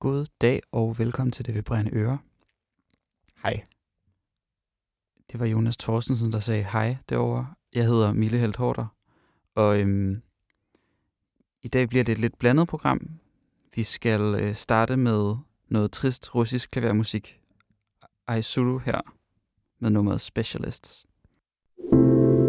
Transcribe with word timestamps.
God 0.00 0.26
dag 0.40 0.60
og 0.72 0.98
velkommen 0.98 1.32
til 1.32 1.46
Det 1.46 1.54
Vibrerende 1.54 1.90
Øre. 1.94 2.18
Hej. 3.42 3.64
Det 5.32 5.40
var 5.40 5.46
Jonas 5.46 5.76
Thorstensen, 5.76 6.32
der 6.32 6.40
sagde 6.40 6.62
hej 6.62 6.96
derovre. 7.08 7.46
Jeg 7.72 7.86
hedder 7.86 8.12
Mille 8.12 8.38
Helt 8.38 8.56
Hårder, 8.56 8.86
og 9.54 9.80
øhm, 9.80 10.22
i 11.62 11.68
dag 11.68 11.88
bliver 11.88 12.04
det 12.04 12.12
et 12.12 12.18
lidt 12.18 12.38
blandet 12.38 12.68
program. 12.68 13.10
Vi 13.74 13.82
skal 13.82 14.20
øh, 14.20 14.54
starte 14.54 14.96
med 14.96 15.36
noget 15.68 15.92
trist 15.92 16.34
russisk 16.34 16.70
klavermusik. 16.70 17.40
Aizuru 18.26 18.78
her 18.78 19.00
med 19.78 19.90
nummeret 19.90 20.20
Specialists. 20.20 21.06
Her 21.92 22.39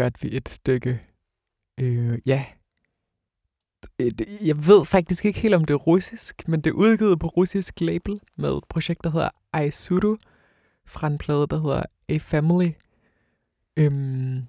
hørte 0.00 0.20
vi 0.20 0.36
et 0.36 0.48
stykke, 0.48 1.02
øh, 1.80 2.18
ja, 2.26 2.46
øh, 3.98 4.10
jeg 4.46 4.66
ved 4.66 4.84
faktisk 4.84 5.24
ikke 5.24 5.40
helt, 5.40 5.54
om 5.54 5.64
det 5.64 5.74
er 5.74 5.78
russisk, 5.78 6.48
men 6.48 6.60
det 6.60 6.70
er 6.70 6.74
udgivet 6.74 7.20
på 7.20 7.26
russisk 7.26 7.80
label 7.80 8.20
med 8.36 8.56
et 8.56 8.64
projekt, 8.68 9.04
der 9.04 9.10
hedder 9.10 9.28
Aisuru, 9.52 10.16
fra 10.86 11.06
en 11.06 11.18
plade, 11.18 11.46
der 11.46 11.62
hedder 11.62 11.82
A 12.08 12.16
Family. 12.16 12.70
Øhm, 13.76 14.44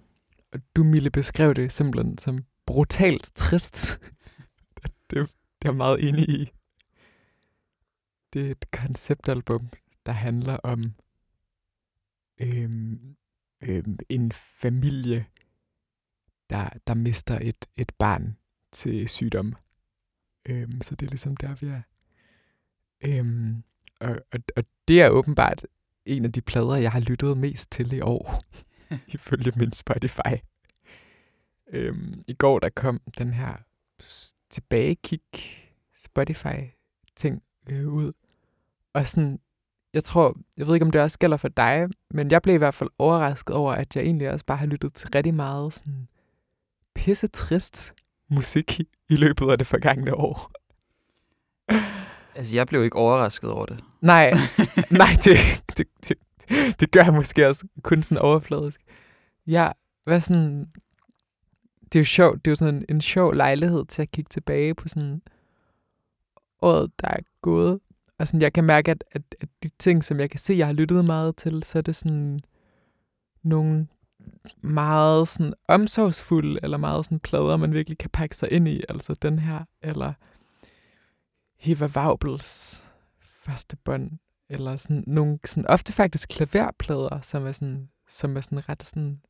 og 0.54 0.60
du, 0.76 0.84
Mille, 0.84 1.10
beskrev 1.10 1.54
det 1.54 1.72
simpelthen 1.72 2.18
som 2.18 2.46
brutalt 2.66 3.32
trist. 3.36 4.00
det, 5.10 5.12
det 5.12 5.20
er 5.22 5.26
jeg 5.66 5.76
meget 5.76 6.08
enig 6.10 6.30
i. 6.30 6.52
Det 8.34 8.48
er 8.48 8.52
et 8.52 8.72
konceptalbum, 8.72 9.70
der 10.06 10.12
handler 10.12 10.58
om 10.58 10.94
øhm, 12.42 13.16
øhm, 13.62 13.98
en 14.10 14.32
familie, 14.32 15.26
der, 16.52 16.70
der 16.88 16.94
mister 16.94 17.40
et, 17.42 17.66
et 17.76 17.92
barn 18.00 18.38
til 18.72 19.10
sygdom. 19.10 19.56
Øhm, 20.46 20.82
så 20.82 20.96
det 20.96 21.06
er 21.06 21.10
ligesom 21.10 21.38
der, 21.38 21.56
vi 21.56 21.68
er. 21.68 21.82
Øhm, 23.02 23.64
og, 24.00 24.22
og, 24.32 24.40
og 24.56 24.64
det 24.88 25.02
er 25.02 25.10
åbenbart 25.10 25.66
en 26.06 26.26
af 26.26 26.32
de 26.32 26.42
plader, 26.42 26.76
jeg 26.76 26.92
har 26.92 27.00
lyttet 27.00 27.38
mest 27.38 27.72
til 27.72 27.94
i 27.94 28.02
år, 28.02 28.44
ifølge 29.16 29.52
min 29.56 29.74
Spotify. 29.74 30.36
Øhm, 31.68 32.24
I 32.28 32.34
går 32.34 32.60
der 32.60 32.70
kom 32.70 33.02
den 33.18 33.34
her 33.34 33.56
tilbagekig 34.50 35.22
Spotify-ting 35.96 37.44
øh, 37.70 37.88
ud. 37.88 38.12
Og 38.94 39.08
sådan, 39.08 39.40
jeg 39.94 40.04
tror, 40.04 40.38
jeg 40.58 40.68
ved 40.68 40.74
ikke, 40.74 40.86
om 40.86 40.92
det 40.92 41.02
også 41.02 41.20
gælder 41.20 41.38
for 41.38 41.48
dig, 41.48 41.88
men 42.10 42.32
jeg 42.32 42.42
blev 42.42 42.56
i 42.56 42.58
hvert 42.58 42.74
fald 42.74 42.90
overrasket 42.98 43.56
over, 43.56 43.74
at 43.74 43.96
jeg 43.96 44.04
egentlig 44.04 44.32
også 44.32 44.46
bare 44.46 44.58
har 44.58 44.66
lyttet 44.66 44.94
til 44.94 45.10
rigtig 45.16 45.34
meget 45.34 45.74
sådan 45.74 46.08
pisse 46.96 47.28
trist 47.28 47.94
musik 48.30 48.80
i 49.10 49.16
løbet 49.16 49.52
af 49.52 49.58
det 49.58 49.68
forgangne 49.68 50.16
år. 50.16 50.52
Altså, 52.36 52.56
jeg 52.56 52.68
blev 52.68 52.84
ikke 52.84 52.96
overrasket 52.96 53.50
over 53.50 53.66
det. 53.66 53.84
Nej, 54.02 54.34
nej, 55.02 55.08
det, 55.24 55.38
det, 55.78 55.88
det, 56.08 56.18
det 56.80 56.92
gør 56.92 57.04
jeg 57.04 57.14
måske 57.14 57.48
også 57.48 57.68
kun 57.84 58.04
sådan 58.04 58.22
overfladisk. 58.22 58.82
Ja, 59.48 59.72
hvad 60.04 60.22
sådan... 60.22 60.68
Det 61.84 61.96
er 61.96 62.00
jo 62.00 62.06
sjovt, 62.06 62.46
det 62.46 62.48
er 62.48 62.52
jo 62.52 62.56
sådan 62.56 62.76
en, 62.76 62.86
en 62.90 63.02
sjov 63.02 63.34
lejlighed 63.34 63.86
til 63.86 64.02
at 64.02 64.12
kigge 64.12 64.30
tilbage 64.30 64.76
på 64.76 64.88
sådan 64.88 65.22
året, 66.62 66.92
der 67.02 67.08
er 67.08 67.20
gået. 67.42 67.80
Og 68.20 68.28
sådan, 68.28 68.42
jeg 68.42 68.54
kan 68.54 68.64
mærke, 68.64 68.92
at, 68.92 69.04
at, 69.12 69.22
at 69.42 69.50
de 69.64 69.70
ting, 69.80 70.04
som 70.04 70.20
jeg 70.20 70.30
kan 70.30 70.40
se, 70.40 70.54
jeg 70.54 70.66
har 70.66 70.74
lyttet 70.74 71.06
meget 71.06 71.36
til, 71.36 71.64
så 71.64 71.78
er 71.78 71.82
det 71.82 71.96
sådan 71.96 72.40
nogle 73.44 73.88
meget 74.62 75.28
sådan 75.28 75.54
omsorgsfulde, 75.68 76.60
eller 76.64 76.78
meget 76.78 77.06
sådan 77.06 77.20
plader, 77.20 77.58
man 77.58 77.74
virkelig 77.74 77.98
kan 77.98 78.10
pakke 78.10 78.38
sig 78.38 78.52
ind 78.52 78.68
i. 78.68 78.84
Altså 78.90 79.14
den 79.14 79.40
her, 79.40 79.66
eller 79.82 80.14
Heva 81.60 81.90
Vaubels 81.94 82.84
første 83.20 83.78
bånd, 83.78 84.12
eller 84.50 84.78
sådan 84.78 85.04
nogle, 85.08 85.40
sådan 85.46 85.68
ofte 85.68 85.94
faktisk 85.94 86.30
klaverplader, 86.30 87.22
som 87.22 87.46
er 87.46 87.52
sådan, 87.52 87.90
som 88.10 88.38
er 88.38 88.42
sådan 88.42 88.70
ret 88.70 88.84
sådan 88.84 89.22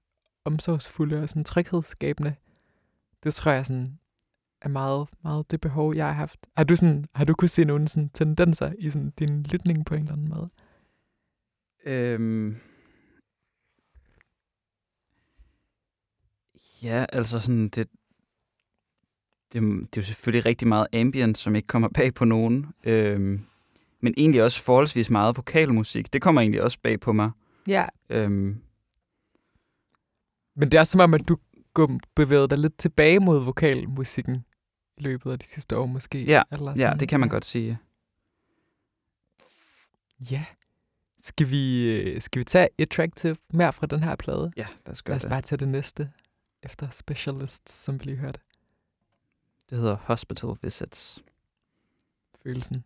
omsorgsfulde 0.45 1.21
og 1.21 1.29
sådan 1.29 1.43
tryghedsskabende. 1.43 2.35
Det 3.23 3.33
tror 3.33 3.51
jeg 3.51 3.65
sådan 3.65 3.99
er 4.61 4.69
meget, 4.69 5.07
meget 5.23 5.51
det 5.51 5.61
behov, 5.61 5.95
jeg 5.95 6.05
har 6.05 6.13
haft. 6.13 6.47
Har 6.57 6.63
du, 6.63 6.75
sådan, 6.75 7.05
har 7.15 7.25
du 7.25 7.33
kunne 7.33 7.47
se 7.47 7.65
nogle 7.65 7.88
sådan 7.88 8.09
tendenser 8.09 8.71
i 8.79 8.89
sådan 8.89 9.13
din 9.19 9.43
lytning 9.43 9.85
på 9.85 9.95
en 9.95 10.01
eller 10.01 10.13
anden 10.13 10.29
måde? 10.29 10.49
Øhm, 11.85 12.55
ja, 16.83 17.06
altså 17.09 17.39
sådan, 17.39 17.63
det, 17.69 17.88
det, 19.53 19.62
det 19.62 19.62
er 19.83 19.88
jo 19.98 20.01
selvfølgelig 20.01 20.45
rigtig 20.45 20.68
meget 20.68 20.88
ambient, 20.94 21.38
som 21.38 21.56
ikke 21.56 21.68
kommer 21.68 21.89
bag 21.98 22.13
på 22.13 22.25
nogen. 22.25 22.65
Øhm, 22.83 23.45
men 24.01 24.13
egentlig 24.18 24.44
også 24.44 24.63
forholdsvis 24.63 25.09
meget 25.09 25.38
vokalmusik. 25.38 26.13
Det 26.13 26.21
kommer 26.21 26.42
egentlig 26.42 26.62
også 26.63 26.77
bag 26.83 27.00
på 27.00 27.13
mig. 27.13 27.31
Ja. 27.68 27.86
Øhm, 28.09 28.62
Men 30.56 30.71
det 30.71 30.80
er 30.80 30.83
som 30.83 31.01
om, 31.01 31.13
at 31.13 31.27
du 31.27 31.38
går- 31.74 32.00
bevægede 32.15 32.48
dig 32.48 32.57
lidt 32.57 32.77
tilbage 32.77 33.19
mod 33.19 33.44
vokalmusikken 33.44 34.45
i 34.98 35.01
løbet 35.01 35.31
af 35.31 35.39
de 35.39 35.45
sidste 35.45 35.77
år 35.77 35.86
måske. 35.86 36.24
Ja, 36.25 36.42
eller 36.51 36.74
ja, 36.77 36.94
det 37.00 37.09
kan 37.09 37.19
man 37.19 37.30
godt 37.30 37.45
sige. 37.45 37.77
Ja. 40.31 40.45
Skal 41.19 41.50
vi, 41.50 41.83
øh, 41.92 42.21
skal 42.21 42.39
vi 42.39 42.44
tage 42.44 42.69
et 42.77 42.89
track 42.89 43.15
til 43.15 43.38
mere 43.53 43.74
fra 43.74 43.88
den 43.88 44.03
her 44.03 44.15
plade? 44.15 44.51
Ja, 44.57 44.68
lad 44.86 44.92
os 44.92 44.98
Lad 44.98 45.03
gøre 45.06 45.15
os 45.15 45.21
det. 45.21 45.30
bare 45.30 45.42
tage 45.42 45.57
det 45.57 45.68
næste 45.68 46.12
efter 46.63 46.89
Specialists, 46.89 47.73
som 47.73 47.99
vi 47.99 48.05
lige 48.05 48.17
hørte. 48.17 48.39
Det 49.69 49.77
hedder 49.77 49.95
Hospital 49.95 50.49
Visits. 50.61 51.23
Følelsen. 52.43 52.83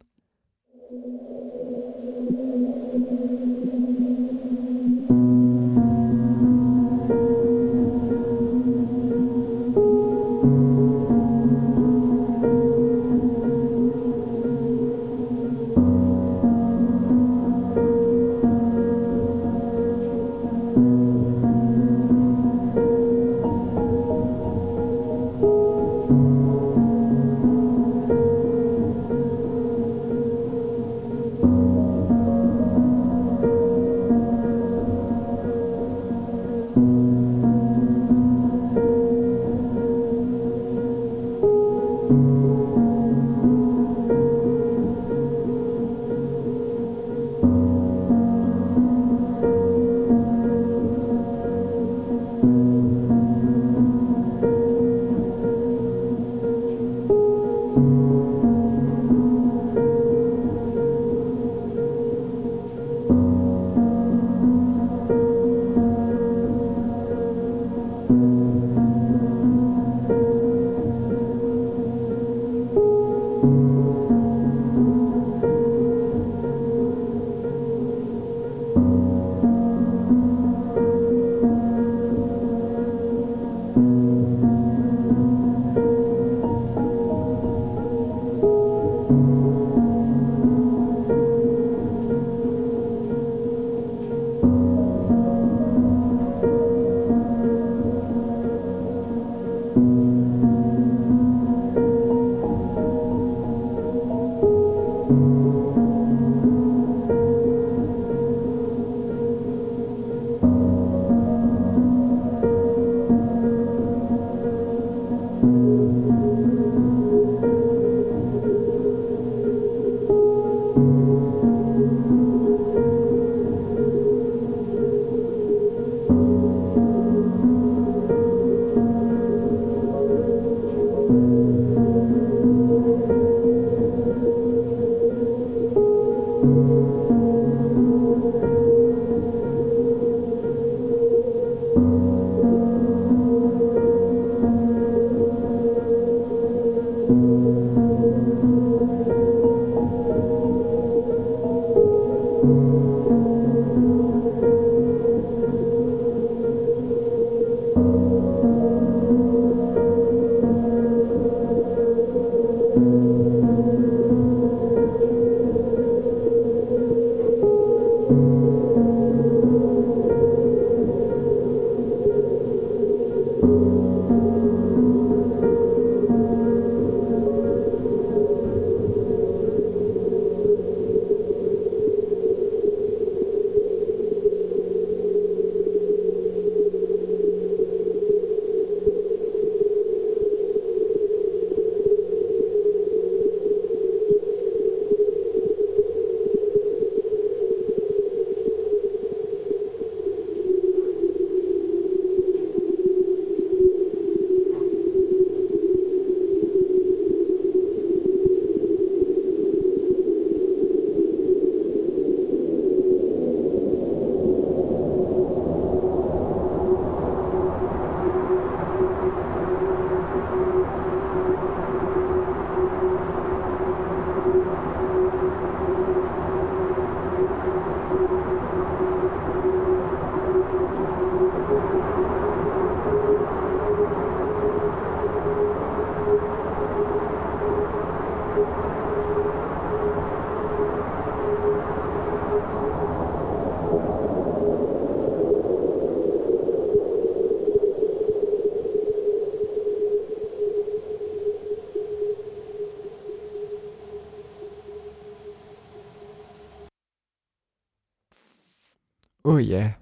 Åh 259.26 259.34
oh, 259.36 259.50
ja. 259.50 259.74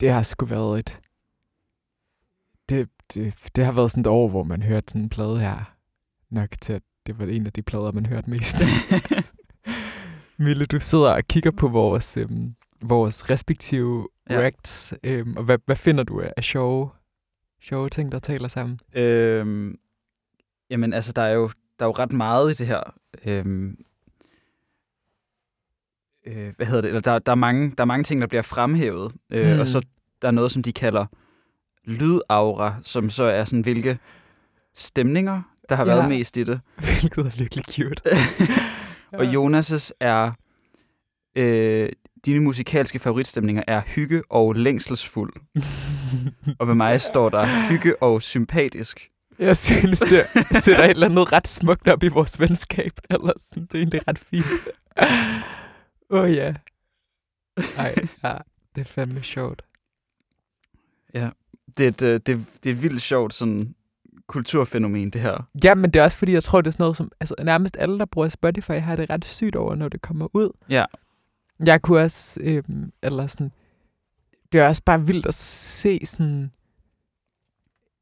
Det 0.00 0.10
har 0.10 0.22
sgu 0.22 0.46
været 0.46 0.78
et... 0.78 1.00
Det, 2.68 2.88
det, 3.14 3.34
det 3.56 3.64
har 3.64 3.72
været 3.72 3.90
sådan 3.90 4.00
et 4.00 4.06
år, 4.06 4.28
hvor 4.28 4.42
man 4.42 4.62
hørte 4.62 4.86
sådan 4.88 5.02
en 5.02 5.08
plade 5.08 5.40
her. 5.40 5.74
Nok 6.30 6.48
til, 6.60 6.72
at 6.72 6.82
det 7.06 7.18
var 7.18 7.26
en 7.26 7.46
af 7.46 7.52
de 7.52 7.62
plader, 7.62 7.92
man 7.92 8.06
hørte 8.06 8.30
mest. 8.30 8.56
Mille, 10.46 10.66
du 10.66 10.80
sidder 10.80 11.14
og 11.14 11.22
kigger 11.24 11.50
på 11.50 11.68
vores, 11.68 12.16
øhm, 12.16 12.54
vores 12.82 13.30
respektive 13.30 14.08
Ja. 14.30 14.38
reacts. 14.38 14.94
Øhm, 15.04 15.36
og 15.36 15.44
hvad, 15.44 15.58
hvad 15.66 15.76
finder 15.76 16.04
du 16.04 16.22
af 16.36 16.44
sjove, 16.44 16.90
sjove 17.62 17.88
ting, 17.88 18.12
der 18.12 18.18
taler 18.18 18.48
sammen? 18.48 18.80
Øhm, 18.94 19.78
jamen, 20.70 20.92
altså, 20.92 21.12
der 21.12 21.22
er, 21.22 21.32
jo, 21.32 21.50
der 21.78 21.84
er 21.84 21.88
jo 21.88 21.92
ret 21.92 22.12
meget 22.12 22.50
i 22.50 22.54
det 22.54 22.66
her. 22.66 22.94
Øhm, 23.24 23.84
øh, 26.26 26.52
hvad 26.56 26.66
hedder 26.66 26.80
det? 26.80 26.88
Eller 26.88 27.00
der, 27.00 27.18
der, 27.18 27.32
er 27.32 27.36
mange, 27.36 27.70
der 27.78 27.82
er 27.82 27.86
mange 27.86 28.04
ting, 28.04 28.20
der 28.20 28.26
bliver 28.26 28.42
fremhævet. 28.42 29.12
Øh, 29.32 29.54
Mm. 29.54 29.60
Og 29.60 29.66
så 29.68 29.80
der 30.22 30.28
er 30.28 30.32
noget, 30.32 30.50
som 30.50 30.62
de 30.62 30.72
kalder 30.72 31.06
lydaura, 31.84 32.74
som 32.82 33.10
så 33.10 33.24
er 33.24 33.44
sådan, 33.44 33.60
hvilke 33.60 33.98
stemninger, 34.74 35.42
der 35.68 35.74
har 35.76 35.86
Ja. 35.86 35.94
været 35.94 36.08
mest 36.08 36.36
i 36.36 36.42
det. 36.42 36.60
Hvilket 37.00 37.26
er 37.26 37.38
virkelig 37.38 37.64
cute. 37.70 38.02
Og 39.18 39.24
Jonas' 39.24 39.90
er... 40.00 40.32
Øh, 41.36 41.88
dine 42.26 42.40
musikalske 42.40 42.98
favoritstemninger 42.98 43.62
er 43.66 43.80
hygge 43.80 44.22
og 44.30 44.54
længselsfuld. 44.54 45.32
Og 46.58 46.68
ved 46.68 46.74
mig 46.74 47.00
står 47.00 47.28
der 47.28 47.68
hygge 47.70 48.02
og 48.02 48.22
sympatisk. 48.22 49.08
Jeg 49.38 49.56
synes, 49.56 50.00
det 50.00 50.26
sætter 50.62 50.84
et 50.84 50.90
eller 50.90 51.08
andet 51.08 51.32
ret 51.32 51.48
smukt 51.48 51.88
op 51.88 52.02
i 52.02 52.08
vores 52.08 52.40
venskab. 52.40 52.92
Eller 53.10 53.32
sådan. 53.38 53.62
Det 53.62 53.74
er 53.74 53.78
egentlig 53.78 54.08
ret 54.08 54.18
fint. 54.18 54.46
Åh 56.12 56.22
oh, 56.22 56.34
ja. 56.34 56.54
Ej, 57.78 57.94
ja. 58.24 58.36
Det 58.74 58.80
er 58.80 58.84
fandme 58.84 59.22
sjovt. 59.22 59.62
Det 61.78 61.84
er 61.84 61.88
et, 61.88 62.02
øh, 62.02 62.12
det, 62.12 62.26
det 62.64 62.70
er 62.70 62.74
et 62.74 62.82
vildt 62.82 63.02
sjovt 63.02 63.34
sådan, 63.34 63.74
kulturfænomen, 64.26 65.10
det 65.10 65.20
her. 65.20 65.48
Ja, 65.64 65.74
men 65.74 65.90
det 65.90 66.00
er 66.00 66.04
også 66.04 66.16
fordi, 66.16 66.32
jeg 66.32 66.42
tror, 66.42 66.60
det 66.60 66.66
er 66.66 66.72
sådan 66.72 66.82
noget 66.82 66.96
som... 66.96 67.12
Altså, 67.20 67.34
nærmest 67.42 67.76
alle, 67.80 67.98
der 67.98 68.04
bruger 68.04 68.28
Spotify, 68.28 68.72
har 68.72 68.96
det 68.96 69.10
ret 69.10 69.24
sygt 69.24 69.56
over, 69.56 69.74
når 69.74 69.88
det 69.88 70.02
kommer 70.02 70.28
ud. 70.34 70.50
Ja. 70.68 70.84
Jeg 71.66 71.82
kunne 71.82 72.00
også... 72.00 72.40
Øhm, 72.42 72.92
eller 73.02 73.26
sådan... 73.26 73.52
Det 74.52 74.60
er 74.60 74.68
også 74.68 74.82
bare 74.84 75.06
vildt 75.06 75.26
at 75.26 75.34
se 75.34 76.06
sådan... 76.06 76.50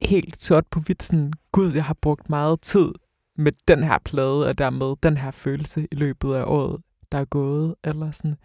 Helt 0.03 0.37
sort 0.37 0.67
på 0.67 0.81
hvidt 0.81 1.03
sådan... 1.03 1.33
Gud, 1.53 1.73
jeg 1.73 1.85
har 1.85 1.95
brugt 1.95 2.31
meget 2.31 2.61
tid 2.61 2.93
med 3.37 3.53
den 3.69 3.83
her 3.83 3.99
plade, 4.05 4.47
og 4.49 4.59
dermed 4.59 4.97
den 5.03 5.17
her 5.17 5.31
følelse 5.31 5.89
i 5.91 5.95
løbet 5.95 6.35
af 6.35 6.45
året, 6.47 6.83
der 7.13 7.19
er 7.19 7.25
gået, 7.25 7.75
eller 7.85 8.11
sådan. 8.11 8.37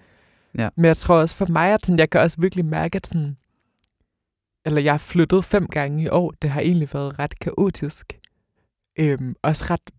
Ja. 0.58 0.70
Men 0.76 0.86
jeg 0.86 0.98
tror 0.98 1.16
også 1.22 1.36
for 1.36 1.46
mig, 1.46 1.74
at 1.74 1.86
sådan, 1.86 2.00
jeg 2.00 2.10
kan 2.10 2.22
også 2.22 2.42
virkelig 2.42 2.66
mærke, 2.66 2.96
at 2.96 3.08
sådan, 3.08 3.38
eller 4.66 4.82
jeg 4.82 4.94
har 4.94 4.98
flyttet 4.98 5.46
fem 5.46 5.68
gange 5.68 6.04
i 6.04 6.08
år. 6.10 6.32
Det 6.42 6.50
har 6.50 6.62
egentlig 6.62 6.90
været 6.94 7.20
ret 7.20 7.40
kaotisk. 7.40 8.20
Øhm, 9.00 9.36
også 9.42 9.66
ret 9.70 9.92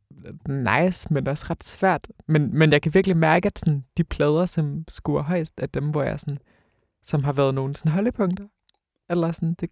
nice, 0.48 1.12
men 1.12 1.28
også 1.28 1.46
ret 1.50 1.64
svært. 1.64 2.08
Men, 2.28 2.58
men 2.58 2.72
jeg 2.72 2.82
kan 2.82 2.94
virkelig 2.94 3.16
mærke, 3.16 3.46
at 3.46 3.58
sådan, 3.58 3.84
de 3.96 4.04
plader, 4.04 4.46
som 4.46 4.84
skuer 4.88 5.22
højst, 5.22 5.54
er 5.58 5.66
dem, 5.66 5.90
hvor 5.90 6.02
jeg 6.02 6.20
sådan, 6.20 6.38
som 7.02 7.24
har 7.24 7.32
været 7.32 7.54
nogle 7.54 7.76
sådan 7.76 7.92
holdepunkter. 7.92 8.44
Eller 9.10 9.32
sådan, 9.32 9.54
det, 9.54 9.70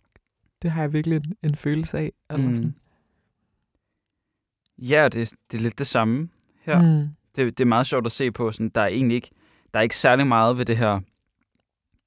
det 0.63 0.71
har 0.71 0.83
jeg 0.83 0.93
virkelig 0.93 1.17
en, 1.17 1.35
en 1.43 1.55
følelse 1.57 1.99
af. 1.99 2.13
Eller 2.31 2.49
Mm. 2.49 2.55
sådan. 2.55 2.75
Ja, 4.79 5.09
det, 5.09 5.33
det 5.51 5.57
er 5.59 5.63
lidt 5.63 5.79
det 5.79 5.87
samme 5.87 6.29
her. 6.61 6.83
Mm. 6.83 7.09
Det, 7.37 7.59
det 7.59 7.65
er 7.65 7.69
meget 7.69 7.87
sjovt 7.87 8.07
at 8.07 8.13
se 8.13 8.31
på. 8.31 8.53
Sådan, 8.53 8.69
der 8.69 8.81
er 8.81 8.87
egentlig 8.87 9.15
ikke, 9.15 9.31
der 9.73 9.79
er 9.79 9.83
ikke 9.83 9.97
særlig 9.97 10.27
meget 10.27 10.59
ved 10.59 10.65
det 10.65 10.77
her, 10.77 11.01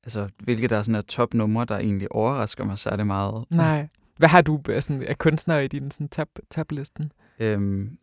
altså 0.03 0.29
hvilke 0.43 0.67
der 0.67 0.77
er 0.77 0.81
sådan 0.81 0.95
er 0.95 1.01
topnumre, 1.01 1.65
der 1.65 1.77
egentlig 1.77 2.11
overrasker 2.11 2.65
mig 2.65 2.77
særlig 2.77 3.07
meget. 3.07 3.45
Nej. 3.49 3.87
Hvad 4.17 4.29
har 4.29 4.41
du 4.41 4.61
af, 4.69 4.83
sådan, 4.83 5.03
af 5.03 5.17
kunstnere 5.17 5.65
i 5.65 5.67
din 5.67 5.91
sådan, 5.91 6.09
top, 6.09 6.27
toplisten? 6.51 7.11
Øhm, 7.39 7.97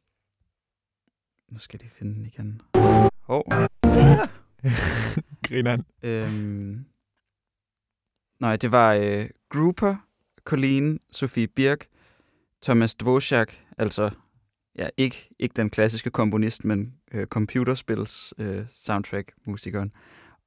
nu 1.53 1.59
skal 1.59 1.79
jeg 1.79 1.83
lige 1.83 1.99
finde 1.99 2.15
den 2.15 2.27
igen. 2.27 2.61
Hov. 3.21 3.45
Grineren. 5.49 5.85
Øhm, 6.03 6.85
nej, 8.41 8.57
det 8.57 8.73
var 8.73 8.93
øh, 8.93 9.27
Grouper, 9.49 9.97
Colleen, 10.45 11.01
Sofie 11.13 11.47
Birk, 11.47 11.87
Thomas 12.63 12.95
Dvorak, 12.95 13.53
altså 13.79 14.11
ja, 14.79 14.89
ikke, 14.97 15.29
ikke 15.39 15.53
den 15.57 15.71
klassiske 15.71 16.11
komponist, 16.11 16.65
men 16.65 16.95
øh, 17.13 17.27
computerspils 17.27 18.35
øh, 18.39 18.65
soundtrack-musikeren, 18.73 19.93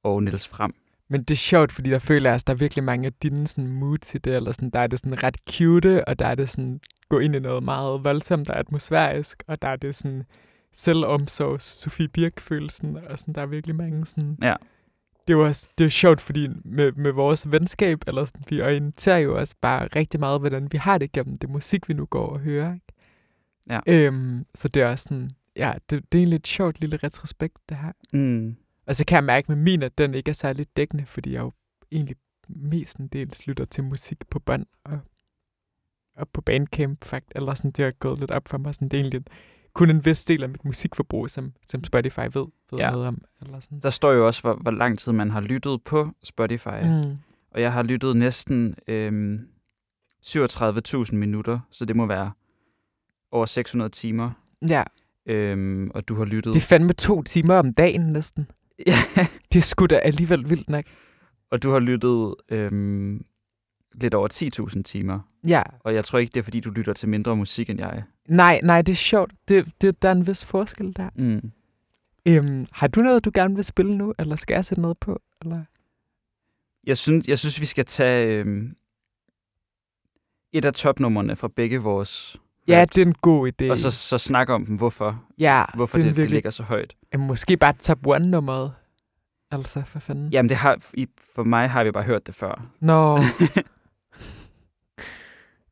og 0.02 0.22
Niels 0.22 0.48
Frem. 0.48 0.74
Men 1.10 1.20
det 1.20 1.30
er 1.30 1.36
sjovt, 1.36 1.72
fordi 1.72 1.90
der 1.90 1.98
føler 1.98 2.30
jeg, 2.30 2.34
at 2.34 2.46
der 2.46 2.52
er 2.52 2.56
virkelig 2.56 2.84
mange 2.84 3.06
af 3.06 3.12
dine 3.12 3.46
sådan, 3.46 3.68
moods 3.68 4.14
i 4.14 4.18
det, 4.18 4.36
eller 4.36 4.52
sådan, 4.52 4.70
der 4.70 4.80
er 4.80 4.86
det 4.86 4.98
sådan 4.98 5.22
ret 5.22 5.36
cute, 5.50 6.08
og 6.08 6.18
der 6.18 6.26
er 6.26 6.34
det 6.34 6.48
sådan, 6.48 6.80
gå 7.08 7.18
ind 7.18 7.36
i 7.36 7.38
noget 7.38 7.62
meget 7.62 8.04
voldsomt 8.04 8.50
og 8.50 8.58
atmosfærisk, 8.58 9.42
og 9.46 9.62
der 9.62 9.68
er 9.68 9.76
det 9.76 9.94
sådan 9.94 10.22
selvomsorgs 10.72 11.64
Sofie 11.64 12.08
Birk-følelsen, 12.08 12.96
og 12.96 13.18
sådan, 13.18 13.34
der 13.34 13.42
er 13.42 13.46
virkelig 13.46 13.76
mange 13.76 14.06
sådan... 14.06 14.38
Ja. 14.42 14.54
Det 15.28 15.34
er 15.34 15.38
også, 15.38 15.68
det 15.78 15.84
jo 15.84 15.90
sjovt, 15.90 16.20
fordi 16.20 16.48
med, 16.64 16.92
med 16.92 17.12
vores 17.12 17.52
venskab, 17.52 17.98
eller 18.06 18.24
sådan, 18.24 18.42
vi 18.48 18.60
orienterer 18.60 19.18
jo 19.18 19.38
også 19.38 19.54
bare 19.60 19.86
rigtig 19.96 20.20
meget, 20.20 20.40
hvordan 20.40 20.68
vi 20.72 20.78
har 20.78 20.98
det 20.98 21.12
gennem 21.12 21.36
det 21.36 21.50
musik, 21.50 21.88
vi 21.88 21.94
nu 21.94 22.04
går 22.04 22.26
og 22.26 22.38
hører, 22.38 22.74
ikke? 22.74 22.86
Ja. 23.68 23.80
Øhm, 23.86 24.46
så 24.54 24.68
det 24.68 24.82
er 24.82 24.86
også 24.86 25.02
sådan, 25.02 25.30
ja, 25.56 25.72
det, 25.90 26.12
det 26.12 26.18
er 26.18 26.22
egentlig 26.22 26.36
et 26.36 26.46
sjovt 26.46 26.80
lille 26.80 26.96
retrospekt, 26.96 27.56
det 27.68 27.76
her. 27.76 27.92
Mm. 28.12 28.56
Og 28.86 28.96
så 28.96 29.04
kan 29.06 29.16
jeg 29.16 29.24
mærke 29.24 29.52
med 29.52 29.56
min, 29.62 29.82
at 29.82 29.98
den 29.98 30.14
ikke 30.14 30.28
er 30.28 30.32
særlig 30.34 30.66
dækkende, 30.76 31.06
fordi 31.06 31.32
jeg 31.32 31.40
jo 31.40 31.52
egentlig 31.92 32.16
mest 32.48 32.96
en 32.96 33.08
del 33.08 33.34
lytter 33.46 33.64
til 33.64 33.84
musik 33.84 34.18
på 34.30 34.38
bånd 34.38 34.66
og, 34.84 34.98
og 36.16 36.28
på 36.28 36.40
Bandcamp, 36.40 37.04
faktisk. 37.04 37.32
Eller 37.36 37.54
sådan, 37.54 37.70
det 37.70 37.84
har 37.84 37.92
gået 37.92 38.18
lidt 38.18 38.30
op 38.30 38.48
for 38.48 38.58
mig. 38.58 38.74
Sådan, 38.74 38.88
det 38.88 38.96
er 38.96 39.00
egentlig 39.00 39.22
kun 39.72 39.90
en 39.90 40.04
vis 40.04 40.24
del 40.24 40.42
af 40.42 40.48
mit 40.48 40.64
musikforbrug, 40.64 41.30
som, 41.30 41.52
som 41.66 41.84
Spotify 41.84 42.20
ved, 42.20 42.46
ved 42.70 42.78
Ja. 42.78 42.90
noget 42.90 43.06
om. 43.06 43.22
Eller 43.42 43.60
sådan. 43.60 43.80
Der 43.80 43.90
står 43.90 44.12
jo 44.12 44.26
også, 44.26 44.40
hvor, 44.40 44.54
hvor 44.54 44.70
lang 44.70 44.98
tid 44.98 45.12
man 45.12 45.30
har 45.30 45.40
lyttet 45.40 45.82
på 45.84 46.08
Spotify. 46.22 46.68
Mm. 46.82 46.88
Mm. 47.10 47.16
Og 47.50 47.60
jeg 47.60 47.72
har 47.72 47.82
lyttet 47.82 48.16
næsten 48.16 48.74
øhm, 48.88 49.48
37.000 50.26 51.14
minutter, 51.14 51.60
så 51.70 51.84
det 51.84 51.96
må 51.96 52.06
være 52.06 52.32
over 53.32 53.46
600 53.46 53.90
timer. 53.90 54.30
Ja, 54.68 54.82
Øhm, 55.30 55.90
og 55.94 56.08
du 56.08 56.14
har 56.14 56.24
lyttet... 56.24 56.54
det 56.54 56.60
er 56.60 56.66
fandme 56.66 56.92
to 56.92 57.22
timer 57.22 57.54
om 57.54 57.72
dagen 57.74 58.00
næsten. 58.12 58.50
Ja, 58.86 58.92
Det 59.52 59.58
er 59.58 59.62
sgu 59.62 59.86
da 59.86 59.96
alligevel 59.96 60.50
vildt 60.50 60.68
nok. 60.70 60.84
og 61.50 61.62
du 61.62 61.70
har 61.70 61.78
lyttet 61.78 62.34
øhm, 62.48 63.24
lidt 63.94 64.14
over 64.14 64.28
10.000 64.76 64.82
timer. 64.82 65.20
Ja, 65.46 65.62
Og 65.80 65.94
jeg 65.94 66.04
tror 66.04 66.18
ikke, 66.18 66.30
det 66.34 66.40
er, 66.40 66.44
fordi 66.44 66.60
du 66.60 66.70
lytter 66.70 66.92
til 66.92 67.08
mindre 67.08 67.36
musik 67.36 67.70
end 67.70 67.78
jeg. 67.80 68.02
nej, 68.28 68.60
nej, 68.62 68.82
det 68.82 68.92
er 68.92 68.96
sjovt. 68.96 69.32
Det, 69.48 69.72
det, 69.80 70.02
der 70.02 70.08
er 70.08 70.12
en 70.12 70.26
vis 70.26 70.44
forskel 70.44 70.96
der. 70.96 71.08
Mm. 71.16 71.52
Øhm, 72.28 72.66
har 72.72 72.86
du 72.88 73.00
noget, 73.00 73.24
du 73.24 73.30
gerne 73.34 73.54
vil 73.54 73.64
spille 73.64 73.96
nu, 73.96 74.14
eller 74.18 74.36
skal 74.36 74.54
jeg 74.54 74.64
sætte 74.64 74.80
noget 74.82 74.98
på? 74.98 75.20
Eller? 75.42 75.64
Jeg, 76.86 76.96
synes, 76.96 77.28
jeg 77.28 77.38
synes, 77.38 77.60
vi 77.60 77.66
skal 77.66 77.84
tage 77.84 78.34
øhm, 78.40 78.76
et 80.52 80.64
af 80.64 80.72
topnumrene 80.74 81.36
fra 81.36 81.48
begge 81.48 81.78
vores 81.78 82.36
Ja, 82.68 82.84
det 82.84 82.98
er 82.98 83.06
en 83.06 83.14
god 83.14 83.52
idé. 83.52 83.70
og 83.70 83.78
så, 83.78 83.90
så 83.90 84.18
snakke 84.18 84.54
om 84.54 84.66
dem, 84.66 84.76
hvorfor, 84.76 85.24
ja, 85.38 85.64
hvorfor 85.74 85.98
det, 85.98 86.04
en 86.04 86.10
det, 86.10 86.16
det 86.16 86.30
ligger 86.30 86.50
så 86.50 86.62
højt. 86.62 86.94
Jamen, 87.12 87.26
måske 87.26 87.56
bare 87.56 87.72
top 87.72 88.06
one-nummeret. 88.06 88.70
Altså, 89.50 89.82
for 89.86 89.98
fanden. 89.98 90.32
Jamen, 90.32 90.48
det 90.48 90.56
har, 90.56 90.76
for 91.34 91.44
mig 91.44 91.70
har 91.70 91.84
vi 91.84 91.90
bare 91.90 92.04
hørt 92.04 92.26
det 92.26 92.34
før. 92.34 92.66
Nå. 92.80 93.16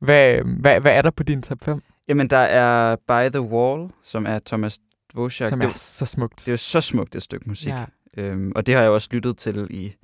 hvad, 0.06 0.40
hvad, 0.60 0.80
hvad 0.80 0.92
er 0.92 1.02
der 1.02 1.10
på 1.10 1.22
din 1.22 1.42
top 1.42 1.64
5, 1.64 1.82
Jamen, 2.08 2.30
der 2.30 2.38
er 2.38 2.96
By 2.96 3.30
the 3.32 3.40
Wall, 3.40 3.90
som 4.02 4.26
er 4.26 4.38
Thomas 4.46 4.78
Dvorak. 5.12 5.32
som 5.32 5.60
det, 5.60 5.68
er 5.68 5.72
så 5.76 6.06
smukt? 6.06 6.40
det 6.40 6.48
er 6.48 6.52
jo 6.52 6.56
så 6.56 6.80
smukt 6.80 7.16
et 7.16 7.22
stykke 7.22 7.48
musik. 7.48 7.68
ja. 7.68 7.84
Øhm, 8.16 8.52
og 8.54 8.66
det 8.66 8.74
har 8.74 8.82
jeg 8.82 8.90
også 8.90 9.08
lyttet 9.12 9.36
til 9.36 9.66
i 9.70 9.94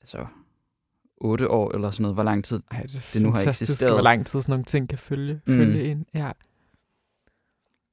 altså, 0.00 0.26
otte 1.20 1.50
år 1.50 1.74
eller 1.74 1.90
sådan 1.90 2.02
noget. 2.02 2.16
Hvor 2.16 2.22
lang 2.22 2.44
tid 2.44 2.60
Ej, 2.70 2.82
det, 2.82 3.10
det 3.14 3.22
nu 3.22 3.30
har 3.32 3.48
eksisteret. 3.48 3.92
Hvor 3.92 4.02
lang 4.02 4.26
tid 4.26 4.42
sådan 4.42 4.52
nogle 4.52 4.64
ting 4.64 4.88
kan 4.88 4.98
følge, 4.98 5.40
Mm. 5.46 5.54
følge 5.54 5.84
ind. 5.84 6.04
Ja. 6.14 6.30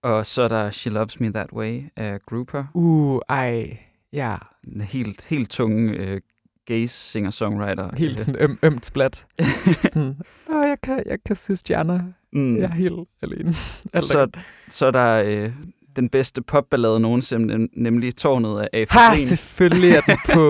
Og 0.04 0.26
så 0.26 0.42
er 0.42 0.48
der 0.48 0.72
She 0.72 0.90
Loves 0.92 1.20
Me 1.20 1.32
That 1.32 1.52
Way 1.54 1.84
af 1.96 2.20
Grouper. 2.22 2.64
Uh, 2.74 3.20
ej. 3.30 3.78
Ja, 4.14 4.36
En 4.76 4.82
helt, 4.82 5.26
helt 5.26 5.50
tunge 5.50 5.92
øh, 5.92 6.22
gaze 6.66 6.94
singer-songwriter. 6.94 7.96
helt 7.98 8.20
sådan 8.20 8.42
øm, 8.42 8.60
ømt 8.64 8.86
splat. 8.86 9.26
sådan, 9.94 10.16
åh, 10.50 10.68
jeg 10.68 10.78
kan, 10.84 11.04
jeg 11.06 11.18
kan 11.26 11.36
se 11.36 11.56
stjerner. 11.56 12.00
mm. 12.34 12.56
Jeg 12.58 12.64
er 12.64 12.74
helt 12.74 12.96
alene. 13.22 13.54
Så, 14.12 14.28
så 14.70 14.86
er 14.88 14.92
der 14.92 15.24
øh, 15.26 15.52
den 15.96 16.10
bedste 16.10 16.42
popballade 16.42 17.00
nogensinde, 17.00 17.56
nem- 17.56 17.70
nemlig 17.82 18.16
Tårnet 18.16 18.68
af 18.74 18.86
Ha, 18.92 19.00
Afrin. 19.00 19.20
selvfølgelig 19.26 19.92
er 19.92 20.02
den 20.02 20.18
på... 20.34 20.42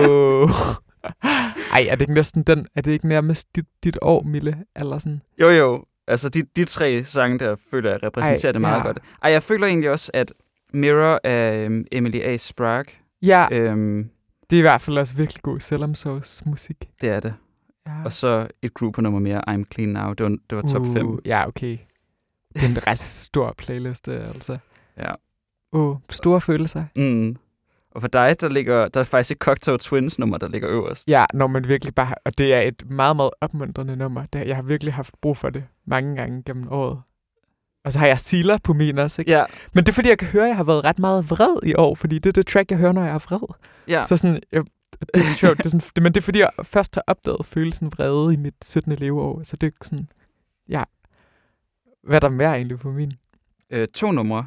Ej, 1.74 1.86
er 1.90 1.94
det 1.94 2.00
ikke 2.00 2.14
næsten 2.14 2.42
den? 2.42 2.66
Er 2.74 2.80
det 2.80 2.92
ikke 2.92 3.08
nærmest 3.08 3.56
dit, 3.56 3.66
dit 3.84 3.98
år, 4.02 4.22
Mille? 4.22 4.56
Eller 4.76 4.98
sådan? 4.98 5.22
Jo, 5.40 5.48
jo. 5.48 5.84
Altså, 6.06 6.28
de, 6.28 6.42
de 6.56 6.64
tre 6.64 7.04
sange 7.04 7.38
der, 7.38 7.56
føler 7.70 7.90
jeg 7.90 8.02
repræsenterer 8.02 8.48
Ej, 8.48 8.52
det 8.52 8.60
meget 8.60 8.78
ja. 8.78 8.86
godt. 8.86 8.98
Ej, 9.22 9.30
jeg 9.30 9.42
føler 9.42 9.66
egentlig 9.66 9.90
også, 9.90 10.10
at 10.14 10.32
Mirror 10.72 11.20
af 11.24 11.64
øhm, 11.64 11.84
Emily 11.92 12.20
A. 12.20 12.36
Sprague 12.36 12.92
Ja, 13.22 13.46
øhm, 13.52 14.10
Det 14.50 14.56
er 14.56 14.58
i 14.58 14.62
hvert 14.62 14.80
fald 14.80 14.98
også 14.98 15.16
virkelig 15.16 15.42
god 15.42 15.60
selvomsorgsmusik. 15.60 16.76
Det 17.00 17.08
er 17.08 17.20
det. 17.20 17.34
Ja. 17.86 18.04
Og 18.04 18.12
så 18.12 18.48
et 18.62 18.74
group 18.74 18.94
på 18.94 19.00
nummer 19.00 19.20
mere, 19.20 19.48
I'm 19.48 19.64
Clean 19.74 19.88
Now. 19.88 20.12
Det 20.12 20.24
var, 20.24 20.36
det 20.50 20.56
var 20.56 20.62
top 20.62 20.86
5. 20.92 21.08
Uh, 21.08 21.18
ja, 21.24 21.48
okay. 21.48 21.78
Det 22.54 22.62
er 22.64 22.68
en 22.68 22.86
ret 22.86 22.98
stor 22.98 23.54
playliste, 23.58 24.18
altså. 24.18 24.58
Ja. 24.98 25.12
Åh, 25.72 25.90
uh, 25.90 25.96
store 26.10 26.40
følelser. 26.40 26.84
Mm. 26.96 27.36
Og 27.98 28.02
for 28.02 28.08
dig, 28.08 28.40
der, 28.40 28.48
ligger, 28.48 28.88
der 28.88 29.00
er 29.00 29.04
faktisk 29.04 29.30
et 29.30 29.38
Cocktail 29.38 29.78
Twins 29.78 30.18
nummer, 30.18 30.38
der 30.38 30.48
ligger 30.48 30.70
øverst. 30.70 31.08
Ja, 31.08 31.24
når 31.34 31.46
man 31.46 31.68
virkelig 31.68 31.94
bare... 31.94 32.14
Og 32.24 32.38
det 32.38 32.54
er 32.54 32.60
et 32.60 32.90
meget, 32.90 33.16
meget 33.16 33.30
opmuntrende 33.40 33.96
nummer. 33.96 34.26
Det, 34.26 34.46
jeg 34.46 34.56
har 34.56 34.62
virkelig 34.62 34.94
haft 34.94 35.14
brug 35.22 35.36
for 35.36 35.50
det 35.50 35.64
mange 35.86 36.16
gange 36.16 36.42
gennem 36.46 36.68
året. 36.72 37.00
Og 37.84 37.92
så 37.92 37.98
har 37.98 38.06
jeg 38.06 38.18
Sila 38.18 38.56
på 38.64 38.72
min 38.72 38.98
også, 38.98 39.22
ikke? 39.22 39.32
Ja, 39.32 39.44
Men 39.74 39.84
det 39.84 39.88
er 39.88 39.92
fordi, 39.94 40.08
jeg 40.08 40.18
kan 40.18 40.28
høre, 40.28 40.42
at 40.42 40.48
jeg 40.48 40.56
har 40.56 40.64
været 40.64 40.84
ret 40.84 40.98
meget 40.98 41.30
vred 41.30 41.56
i 41.66 41.74
år, 41.74 41.94
fordi 41.94 42.18
det 42.18 42.26
er 42.26 42.32
det 42.32 42.46
track, 42.46 42.70
jeg 42.70 42.78
hører, 42.78 42.92
når 42.92 43.04
jeg 43.04 43.14
er 43.14 43.18
vred. 43.18 43.54
ja. 43.88 44.02
Så 44.02 44.16
sådan, 44.16 44.40
jeg, 44.52 44.62
det 45.14 45.22
er 45.22 45.36
sjovt. 45.36 45.58
Det 45.58 45.66
er 45.66 45.70
sådan, 45.70 46.02
men 46.02 46.14
det 46.14 46.20
er 46.20 46.24
fordi, 46.24 46.38
jeg 46.38 46.50
først 46.62 46.94
har 46.94 47.04
opdaget 47.06 47.46
følelsen 47.46 47.92
vrede 47.92 48.34
i 48.34 48.36
mit 48.36 48.54
17. 48.64 48.92
leveår. 48.92 49.42
Så 49.42 49.56
det 49.56 49.66
er 49.66 49.70
sådan, 49.82 50.08
ja. 50.68 50.84
Hvad 52.04 52.16
er 52.16 52.20
der 52.20 52.28
mere 52.28 52.54
egentlig 52.56 52.78
på 52.78 52.90
min? 52.90 53.12
Øh, 53.70 53.88
to 53.88 54.12
numre. 54.12 54.46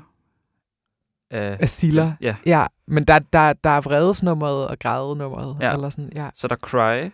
Af, 1.32 1.58
Af 1.60 1.70
Sila. 1.70 2.14
Ja. 2.22 2.36
Ja, 2.46 2.66
men 2.88 3.04
der, 3.04 3.20
der, 3.20 3.54
der 3.54 3.70
er 3.70 3.82
vredesnummeret 3.82 4.68
og 4.68 4.80
grædenummeret. 4.80 5.58
Ja. 5.62 5.74
Eller 5.74 5.90
sådan, 5.90 6.12
ja. 6.16 6.30
Så 6.34 6.48
er 6.48 6.50
der 6.50 6.56
Cry 6.56 7.10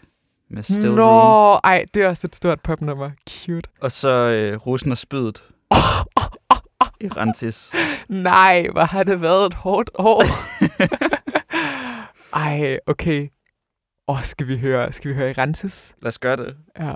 med 0.50 0.64
Still 0.64 0.92
Nå, 0.96 1.04
Room. 1.04 1.60
ej, 1.64 1.86
det 1.94 2.04
er 2.04 2.08
også 2.10 2.28
et 2.28 2.36
stort 2.36 2.60
popnummer. 2.62 3.12
Cute. 3.30 3.70
Og 3.82 3.92
så 3.92 4.10
øh, 4.10 4.58
Russen 4.68 4.92
og 4.92 4.98
Spydet 4.98 5.44
i 7.02 7.08
Rantis. 7.08 7.74
Nej, 8.10 8.68
hvor 8.72 8.84
har 8.84 9.04
det 9.04 9.22
været 9.22 9.46
et 9.46 9.54
hårdt 9.54 9.90
år. 9.96 10.24
ej, 12.46 12.80
okay. 12.88 13.28
Åh, 14.08 14.16
oh, 14.16 14.24
skal 14.24 14.48
vi 14.48 14.58
høre, 14.58 14.92
skal 14.92 15.10
vi 15.12 15.16
høre 15.16 15.30
Irantis? 15.30 15.96
Lad 16.02 16.08
os 16.08 16.20
gøre 16.20 16.36
det. 16.36 16.56
Ja. 16.80 16.94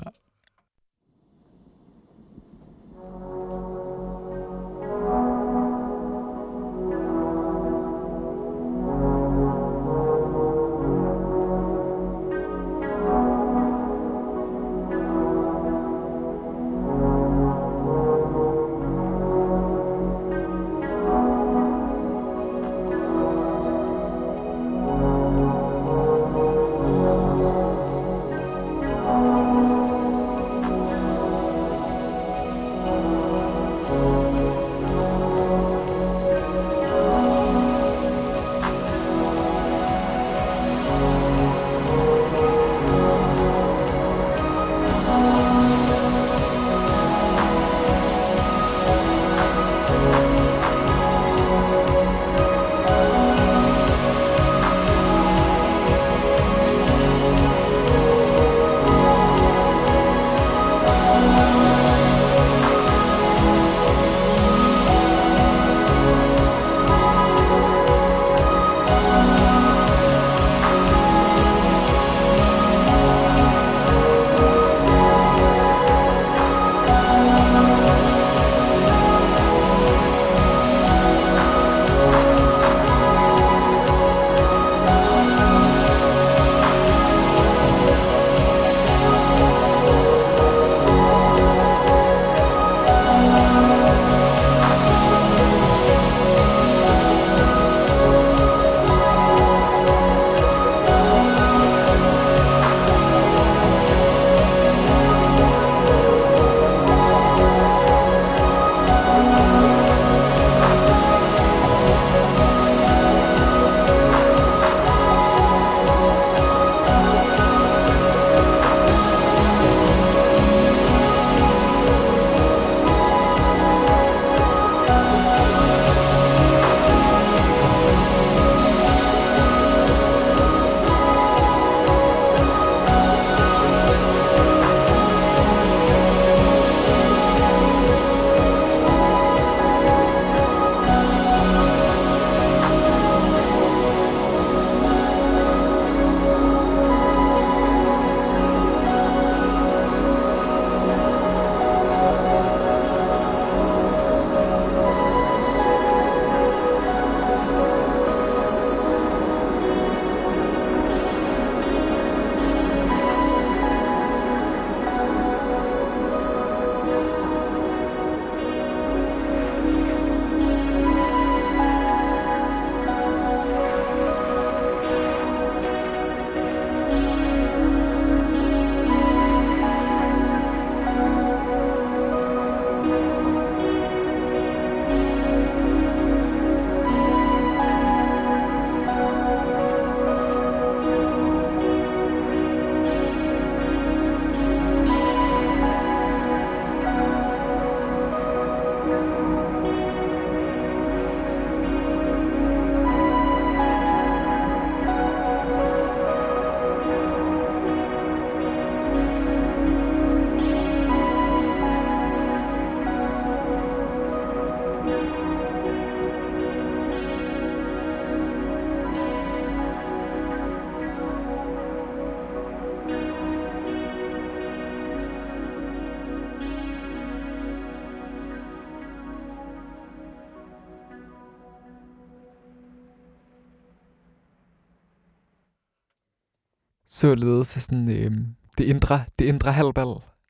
Således 237.01 237.47
sådan, 237.47 237.89
øh, 237.89 238.11
det 238.57 238.63
indre, 238.63 239.03
det 239.19 239.25
indre 239.25 239.51
halvbal. 239.51 239.87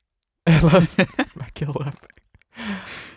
Ellers, 0.54 0.94
hvad 1.36 1.46
kalder 1.56 1.82
jeg 1.84 1.92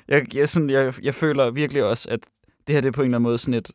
Jeg, 0.07 0.35
jeg, 0.35 0.49
sådan, 0.49 0.69
jeg, 0.69 0.93
jeg 1.03 1.15
føler 1.15 1.51
virkelig 1.51 1.83
også, 1.83 2.09
at 2.11 2.19
det 2.67 2.75
her 2.75 2.81
det 2.81 2.87
er 2.87 2.91
på 2.91 3.01
en 3.01 3.05
eller 3.05 3.17
anden 3.17 3.23
måde 3.23 3.37
sådan 3.37 3.53
et, 3.53 3.71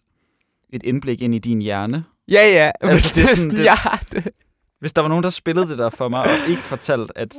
et 0.73 0.83
indblik 0.83 1.23
ind 1.23 1.35
i 1.35 1.39
din 1.39 1.63
hjerne. 1.63 2.05
Ja, 2.31 2.47
ja. 2.49 2.71
Altså, 2.81 3.09
det 3.09 3.15
det 3.17 3.33
er 3.33 3.37
sådan- 3.37 3.57
det- 3.57 3.69
har 3.69 4.03
det. 4.13 4.29
Hvis 4.81 4.93
der 4.93 5.03
var 5.03 5.09
nogen, 5.09 5.25
der 5.25 5.31
spillede 5.31 5.69
det 5.69 5.79
der 5.79 5.91
for 5.91 6.09
mig, 6.09 6.21
og 6.21 6.49
ikke 6.49 6.63
fortalt, 6.63 7.13
at, 7.17 7.35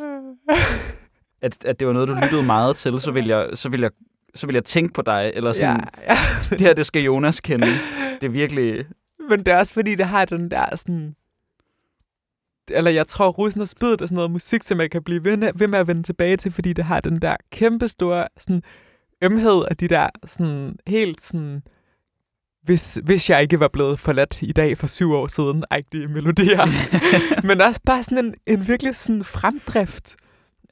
at, 1.41 1.65
at 1.65 1.80
det 1.80 1.88
var 1.88 1.93
noget, 1.93 2.08
du 2.08 2.13
lyttede 2.13 2.43
meget 2.43 2.75
til, 2.75 2.99
så 2.99 3.12
ville 3.12 3.38
jeg, 3.38 3.49
så 3.54 3.69
ville 3.69 3.84
jeg, 3.84 3.91
så 4.36 4.47
ville 4.47 4.56
jeg 4.56 4.63
tænke 4.65 4.93
på 4.93 5.01
dig, 5.01 5.32
eller 5.36 5.51
sådan, 5.54 5.80
ja, 6.08 6.13
ja. 6.13 6.17
det 6.49 6.62
her, 6.62 6.73
det 6.73 6.86
skal 6.86 7.01
Jonas 7.04 7.39
kende. 7.39 7.67
Det 8.21 8.27
er 8.27 8.32
virkelig... 8.32 8.86
Men 9.30 9.39
det 9.39 9.47
er 9.47 9.58
også 9.58 9.73
fordi, 9.73 9.95
det 9.95 10.06
har 10.06 10.25
den 10.25 10.51
der 10.51 10.75
sådan... 10.75 11.15
Eller 12.69 12.91
jeg 12.91 13.08
tror, 13.08 13.30
russen 13.30 13.62
og 13.62 13.67
spydet 13.67 14.02
er 14.02 14.06
sådan 14.06 14.15
noget 14.15 14.32
musik, 14.32 14.63
som 14.63 14.80
jeg 14.82 14.91
kan 14.91 15.04
blive 15.04 15.26
ved, 15.26 15.52
ved 15.56 15.67
med 15.67 15.80
at 15.80 15.88
vende 15.88 16.04
tilbage 16.04 16.38
til, 16.38 16.52
fordi 16.52 16.74
det 16.74 16.86
har 16.86 17.00
den 17.00 17.21
der 17.21 17.36
kæmpe 17.52 17.88
store 17.88 18.28
sådan, 18.39 18.63
ømhed 19.21 19.63
af 19.69 19.78
de 19.78 19.88
der 19.88 20.10
sådan, 20.28 20.76
helt 20.88 21.21
sådan... 21.21 21.62
Hvis, 22.63 23.00
hvis 23.04 23.30
jeg 23.30 23.41
ikke 23.41 23.60
var 23.60 23.67
blevet 23.67 24.00
forladt 24.00 24.41
i 24.41 24.52
dag 24.52 24.78
for 24.78 24.88
syv 24.88 25.12
år 25.12 25.28
siden, 25.28 25.63
agtige 25.69 26.08
melodier. 26.08 26.65
Men 27.47 27.62
også 27.62 27.82
bare 27.86 28.04
sådan 28.04 28.26
en, 28.26 28.34
en 28.47 28.67
virkelig 28.67 28.95
sådan 28.95 29.24
fremdrift. 29.24 30.15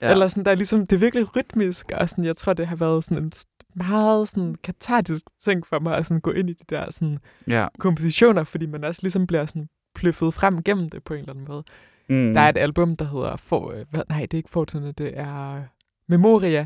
Ja. 0.01 0.11
Eller 0.11 0.27
sådan, 0.27 0.45
der 0.45 0.51
er 0.51 0.55
ligesom, 0.55 0.79
det 0.79 0.95
er 0.95 0.99
virkelig 0.99 1.35
rytmisk, 1.35 1.91
og 1.91 2.09
sådan, 2.09 2.23
jeg 2.23 2.37
tror, 2.37 2.53
det 2.53 2.67
har 2.67 2.75
været 2.75 3.03
sådan 3.03 3.23
en 3.23 3.31
meget 3.75 4.27
sådan 4.27 4.55
katartisk 4.63 5.25
ting 5.41 5.67
for 5.67 5.79
mig 5.79 5.97
at 5.97 6.05
sådan 6.05 6.21
gå 6.21 6.31
ind 6.31 6.49
i 6.49 6.53
de 6.53 6.65
der 6.69 6.91
sådan 6.91 7.17
ja. 7.47 7.67
kompositioner, 7.79 8.43
fordi 8.43 8.65
man 8.65 8.83
også 8.83 9.01
ligesom 9.03 9.27
bliver 9.27 9.45
sådan 9.45 9.67
pløffet 9.99 10.33
frem 10.33 10.63
gennem 10.63 10.89
det 10.89 11.03
på 11.03 11.13
en 11.13 11.19
eller 11.19 11.33
anden 11.33 11.45
måde. 11.47 11.63
Mm. 12.09 12.15
Mm. 12.15 12.33
Der 12.33 12.41
er 12.41 12.49
et 12.49 12.57
album, 12.57 12.95
der 12.95 13.05
hedder, 13.05 13.35
for, 13.35 13.71
øh, 13.71 13.85
hvad, 13.89 14.03
nej, 14.09 14.21
det 14.21 14.33
er 14.33 14.37
ikke 14.37 14.49
Fortuna, 14.49 14.91
det 14.91 15.19
er 15.19 15.63
Memoria, 16.07 16.65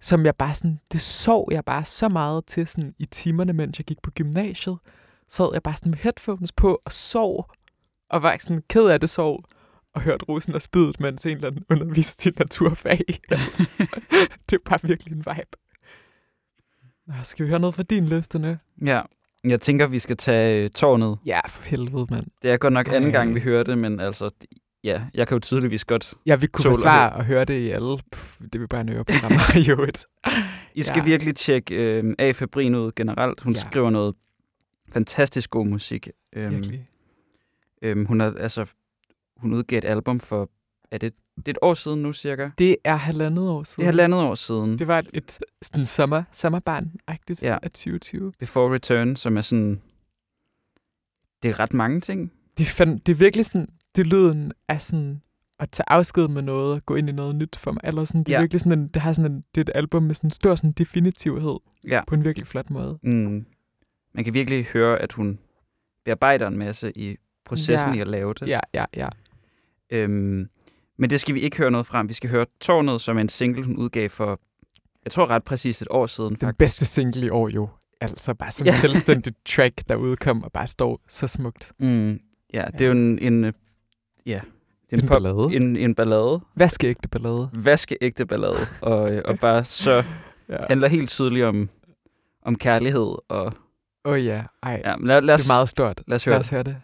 som 0.00 0.24
jeg 0.24 0.36
bare 0.36 0.54
sådan, 0.54 0.80
det 0.92 1.00
sov 1.00 1.48
jeg 1.50 1.64
bare 1.64 1.84
så 1.84 2.08
meget 2.08 2.46
til 2.46 2.66
sådan 2.66 2.92
i 2.98 3.06
timerne, 3.06 3.52
mens 3.52 3.78
jeg 3.78 3.86
gik 3.86 4.02
på 4.02 4.10
gymnasiet. 4.10 4.78
Sad 5.28 5.50
jeg 5.52 5.62
bare 5.62 5.76
sådan 5.76 5.90
med 5.90 5.98
headphones 5.98 6.52
på 6.52 6.82
og 6.84 6.92
sov, 6.92 7.50
og 8.10 8.22
var 8.22 8.36
sådan 8.40 8.62
ked 8.68 8.86
af 8.86 9.00
det 9.00 9.10
sov, 9.10 9.44
og 9.94 10.00
hørte 10.00 10.24
rusen 10.24 10.54
og 10.54 10.62
spydet, 10.62 11.00
mens 11.00 11.26
en 11.26 11.36
eller 11.36 11.48
anden 11.48 11.64
underviste 11.70 12.30
i 12.30 12.32
naturfag. 12.38 12.98
det 14.50 14.56
er 14.56 14.64
bare 14.64 14.78
virkelig 14.82 15.12
en 15.12 15.18
vibe. 15.18 15.56
Nå, 17.06 17.14
skal 17.22 17.44
vi 17.44 17.50
høre 17.50 17.60
noget 17.60 17.74
fra 17.74 17.82
din 17.82 18.06
liste 18.06 18.38
nu? 18.38 18.56
Ja. 18.86 19.02
Jeg 19.44 19.60
tænker, 19.60 19.86
vi 19.86 19.98
skal 19.98 20.16
tage 20.16 20.64
øh, 20.64 20.70
tårnet. 20.70 21.18
Ja, 21.26 21.40
for 21.48 21.62
helvede, 21.62 22.06
mand. 22.10 22.26
Det 22.42 22.50
er 22.50 22.56
godt 22.56 22.72
nok 22.72 22.88
anden 22.88 23.04
Ej. 23.04 23.10
gang, 23.10 23.34
vi 23.34 23.40
hører 23.40 23.62
det, 23.62 23.78
men 23.78 24.00
altså, 24.00 24.30
ja, 24.84 25.02
jeg 25.14 25.28
kan 25.28 25.34
jo 25.34 25.38
tydeligvis 25.40 25.84
godt... 25.84 26.14
Ja, 26.26 26.34
vi 26.36 26.46
kunne 26.46 26.64
forsvare 26.64 27.18
at 27.18 27.24
høre 27.24 27.44
det 27.44 27.58
i 27.58 27.70
alle. 27.70 27.98
Pff, 28.12 28.38
det 28.52 28.60
vil 28.60 28.68
bare 28.68 28.84
nøre 28.84 29.04
programmer 29.04 29.56
i 29.66 29.70
øvrigt. 29.70 30.06
I 30.74 30.82
skal 30.82 31.00
Ja. 31.00 31.04
virkelig 31.04 31.36
tjekke 31.36 31.74
øh, 31.98 32.14
A. 32.18 32.30
Fabrin 32.30 32.74
ud 32.74 32.92
generelt. 32.96 33.40
Hun 33.40 33.52
Ja. 33.54 33.60
skriver 33.60 33.90
noget 33.90 34.14
fantastisk 34.92 35.50
god 35.50 35.66
musik. 35.66 36.08
Øhm, 36.36 36.50
Virkelig. 36.54 36.86
øhm, 37.82 38.06
hun, 38.06 38.20
har, 38.20 38.34
altså, 38.38 38.66
hun 39.36 39.54
udgav 39.54 39.78
et 39.78 39.84
album 39.84 40.20
for... 40.20 40.50
Er 40.90 40.98
det, 40.98 41.12
det 41.36 41.48
er 41.48 41.50
et 41.52 41.58
år 41.62 41.74
siden 41.74 42.02
nu, 42.02 42.12
cirka? 42.12 42.50
Det 42.58 42.76
er 42.84 42.96
halvandet 42.96 43.48
år 43.48 43.62
siden. 43.62 43.80
Det 43.80 43.82
er 43.82 43.86
halvandet 43.86 44.20
år 44.20 44.34
siden. 44.34 44.78
Det 44.78 44.86
var 44.88 44.98
et, 44.98 45.08
et 45.14 45.38
sådan 45.62 45.84
sommer, 45.84 46.22
sommerbarn-agtigt 46.32 47.42
Ja. 47.42 47.58
af 47.62 47.70
2020. 47.70 48.32
Before 48.38 48.74
Return, 48.74 49.16
som 49.16 49.36
er 49.36 49.40
sådan... 49.40 49.80
Det 51.42 51.48
er 51.50 51.60
ret 51.60 51.74
mange 51.74 52.00
ting. 52.00 52.32
Det, 52.58 52.66
fand, 52.66 53.00
det 53.00 53.12
er 53.12 53.16
virkelig 53.16 53.46
sådan, 53.46 53.68
det 53.96 54.06
lyden 54.06 54.52
af 54.68 54.80
sådan 54.82 55.22
at 55.58 55.70
tage 55.70 55.84
afsked 55.88 56.28
med 56.28 56.42
noget 56.42 56.74
og 56.74 56.86
gå 56.86 56.94
ind 56.94 57.08
i 57.08 57.12
noget 57.12 57.34
nyt 57.36 57.56
for 57.56 57.72
mig. 57.72 57.80
Eller 57.84 58.04
sådan, 58.04 58.22
det 58.24 58.28
er 58.28 58.32
Ja. 58.32 58.38
ja. 58.38 58.42
virkelig 58.42 58.60
sådan 58.60 58.78
en, 58.78 58.88
det 58.88 59.02
har 59.02 59.12
sådan 59.12 59.32
en, 59.32 59.44
det 59.54 59.60
er 59.60 59.72
et 59.72 59.76
album 59.76 60.02
med 60.02 60.14
sådan 60.14 60.26
en 60.28 60.30
stor 60.30 60.54
sådan 60.54 60.72
definitivhed 60.72 61.56
Ja. 61.88 62.02
på 62.06 62.14
en 62.14 62.24
virkelig 62.24 62.46
flot 62.46 62.70
måde. 62.70 62.98
Mm. 63.02 63.46
Man 64.14 64.24
kan 64.24 64.34
virkelig 64.34 64.64
høre, 64.64 64.98
at 64.98 65.12
hun 65.12 65.38
bearbejder 66.04 66.46
en 66.46 66.58
masse 66.58 66.92
i 66.98 67.16
processen 67.44 67.90
Ja. 67.92 67.98
i 67.98 68.00
at 68.00 68.08
lave 68.08 68.34
det. 68.34 68.48
Ja, 68.48 68.60
ja, 68.74 68.84
ja. 68.96 69.08
Øhm, 69.90 70.48
men 70.98 71.10
det 71.10 71.20
skal 71.20 71.34
vi 71.34 71.40
ikke 71.40 71.56
høre 71.56 71.70
noget 71.70 71.86
frem. 71.86 72.08
Vi 72.08 72.12
skal 72.14 72.30
høre 72.30 72.46
Tårnet, 72.60 73.00
som 73.00 73.16
er 73.16 73.20
en 73.20 73.28
single, 73.28 73.64
hun 73.64 73.76
udgav 73.76 74.08
for, 74.08 74.40
jeg 75.04 75.12
tror 75.12 75.26
ret 75.30 75.44
præcis 75.44 75.82
et 75.82 75.88
år 75.90 76.06
siden. 76.06 76.30
Den 76.30 76.38
Faktisk. 76.38 76.58
bedste 76.58 76.86
single 76.86 77.26
i 77.26 77.30
år 77.30 77.48
jo. 77.48 77.68
Altså 78.00 78.34
bare 78.34 78.50
som 78.50 78.66
Ja. 78.66 78.70
ja. 78.72 78.76
selvstændigt 78.76 79.36
track, 79.46 79.88
der 79.88 79.94
udkom 79.96 80.42
og 80.42 80.52
bare 80.52 80.66
står 80.66 81.00
så 81.08 81.26
smukt. 81.26 81.72
Mm, 81.78 82.18
ja, 82.54 82.64
det 82.72 82.80
er 82.80 82.86
jo 82.86 82.92
en, 82.92 83.18
en 83.18 83.44
øh, 83.44 83.52
ja, 84.26 84.40
det 84.90 84.98
er 84.98 85.02
En 85.02 85.08
ballade. 85.08 85.48
En, 85.56 85.76
en 85.76 85.94
ballade. 85.94 86.40
Vaskeægte 86.56 87.08
ballade. 87.08 87.50
Vaskeægte 87.52 88.26
ballade. 88.26 88.56
og, 88.80 89.12
øh, 89.14 89.22
og 89.24 89.38
bare 89.38 89.64
så 89.64 90.02
Ja. 90.48 90.56
handler 90.68 90.88
helt 90.88 91.08
tydeligt 91.10 91.44
om, 91.44 91.68
om 92.42 92.56
kærlighed. 92.56 93.16
Og, 93.28 93.52
Åh 94.04 94.12
oh, 94.12 94.24
ja, 94.26 94.44
ej. 94.62 94.82
ja, 94.84 94.94
lad, 95.00 95.20
lad 95.20 95.34
os, 95.34 95.40
det 95.42 95.48
er 95.50 95.52
meget 95.54 95.68
stort. 95.68 96.02
lad 96.06 96.16
os 96.16 96.24
høre 96.24 96.32
Lad 96.34 96.40
os 96.40 96.50
høre 96.50 96.62
det. 96.62 96.76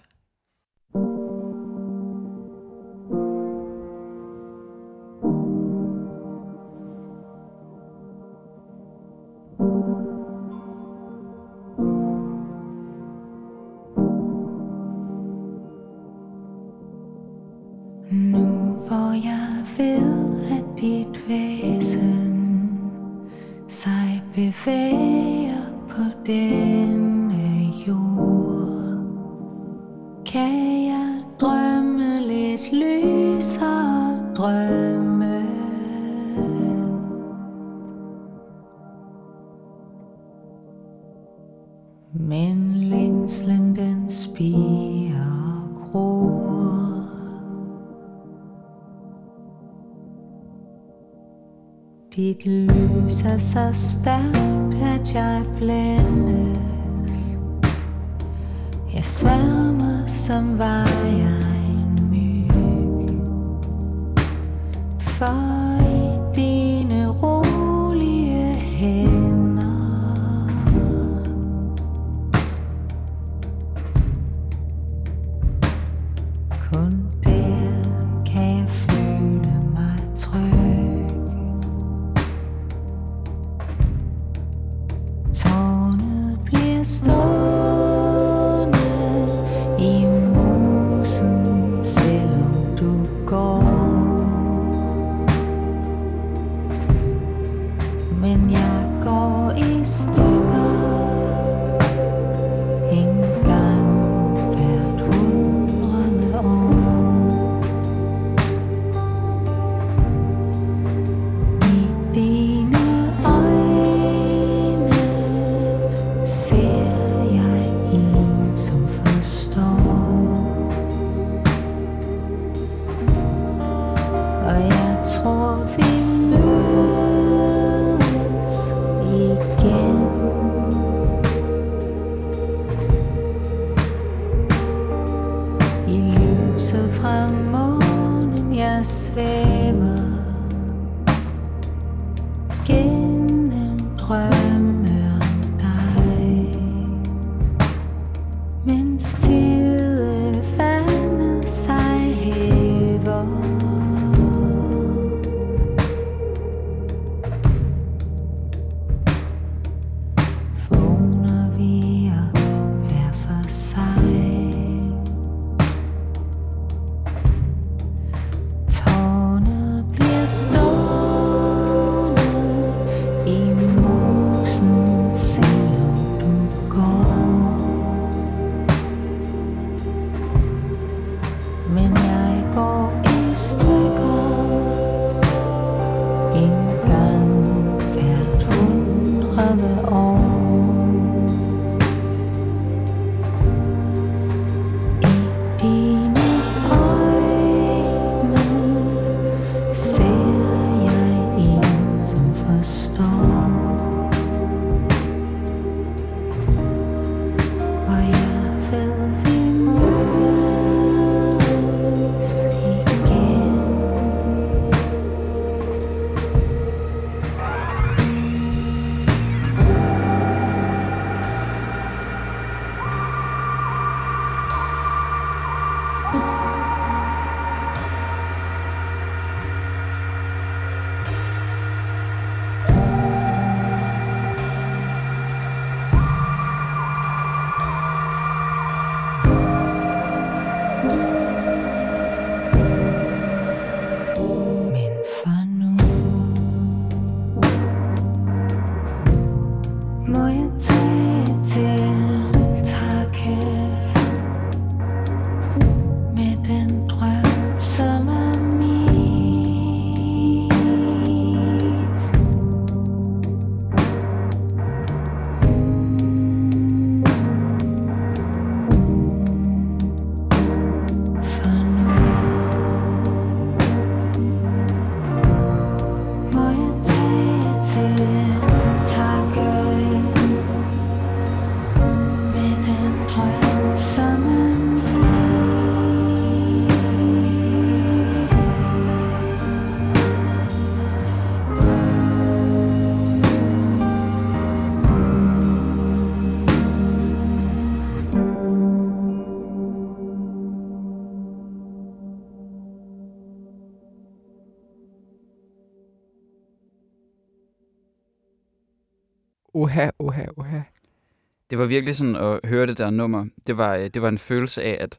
Det 311.58 311.62
var 311.62 311.68
virkelig 311.68 311.96
sådan 311.96 312.16
at 312.16 312.40
høre 312.44 312.66
det 312.66 312.78
der 312.78 312.90
nummer. 312.90 313.26
Det 313.46 313.56
var, 313.56 313.74
øh, 313.74 313.90
det 313.94 314.02
var 314.02 314.08
en 314.08 314.18
følelse 314.18 314.62
af, 314.62 314.78
at 314.80 314.98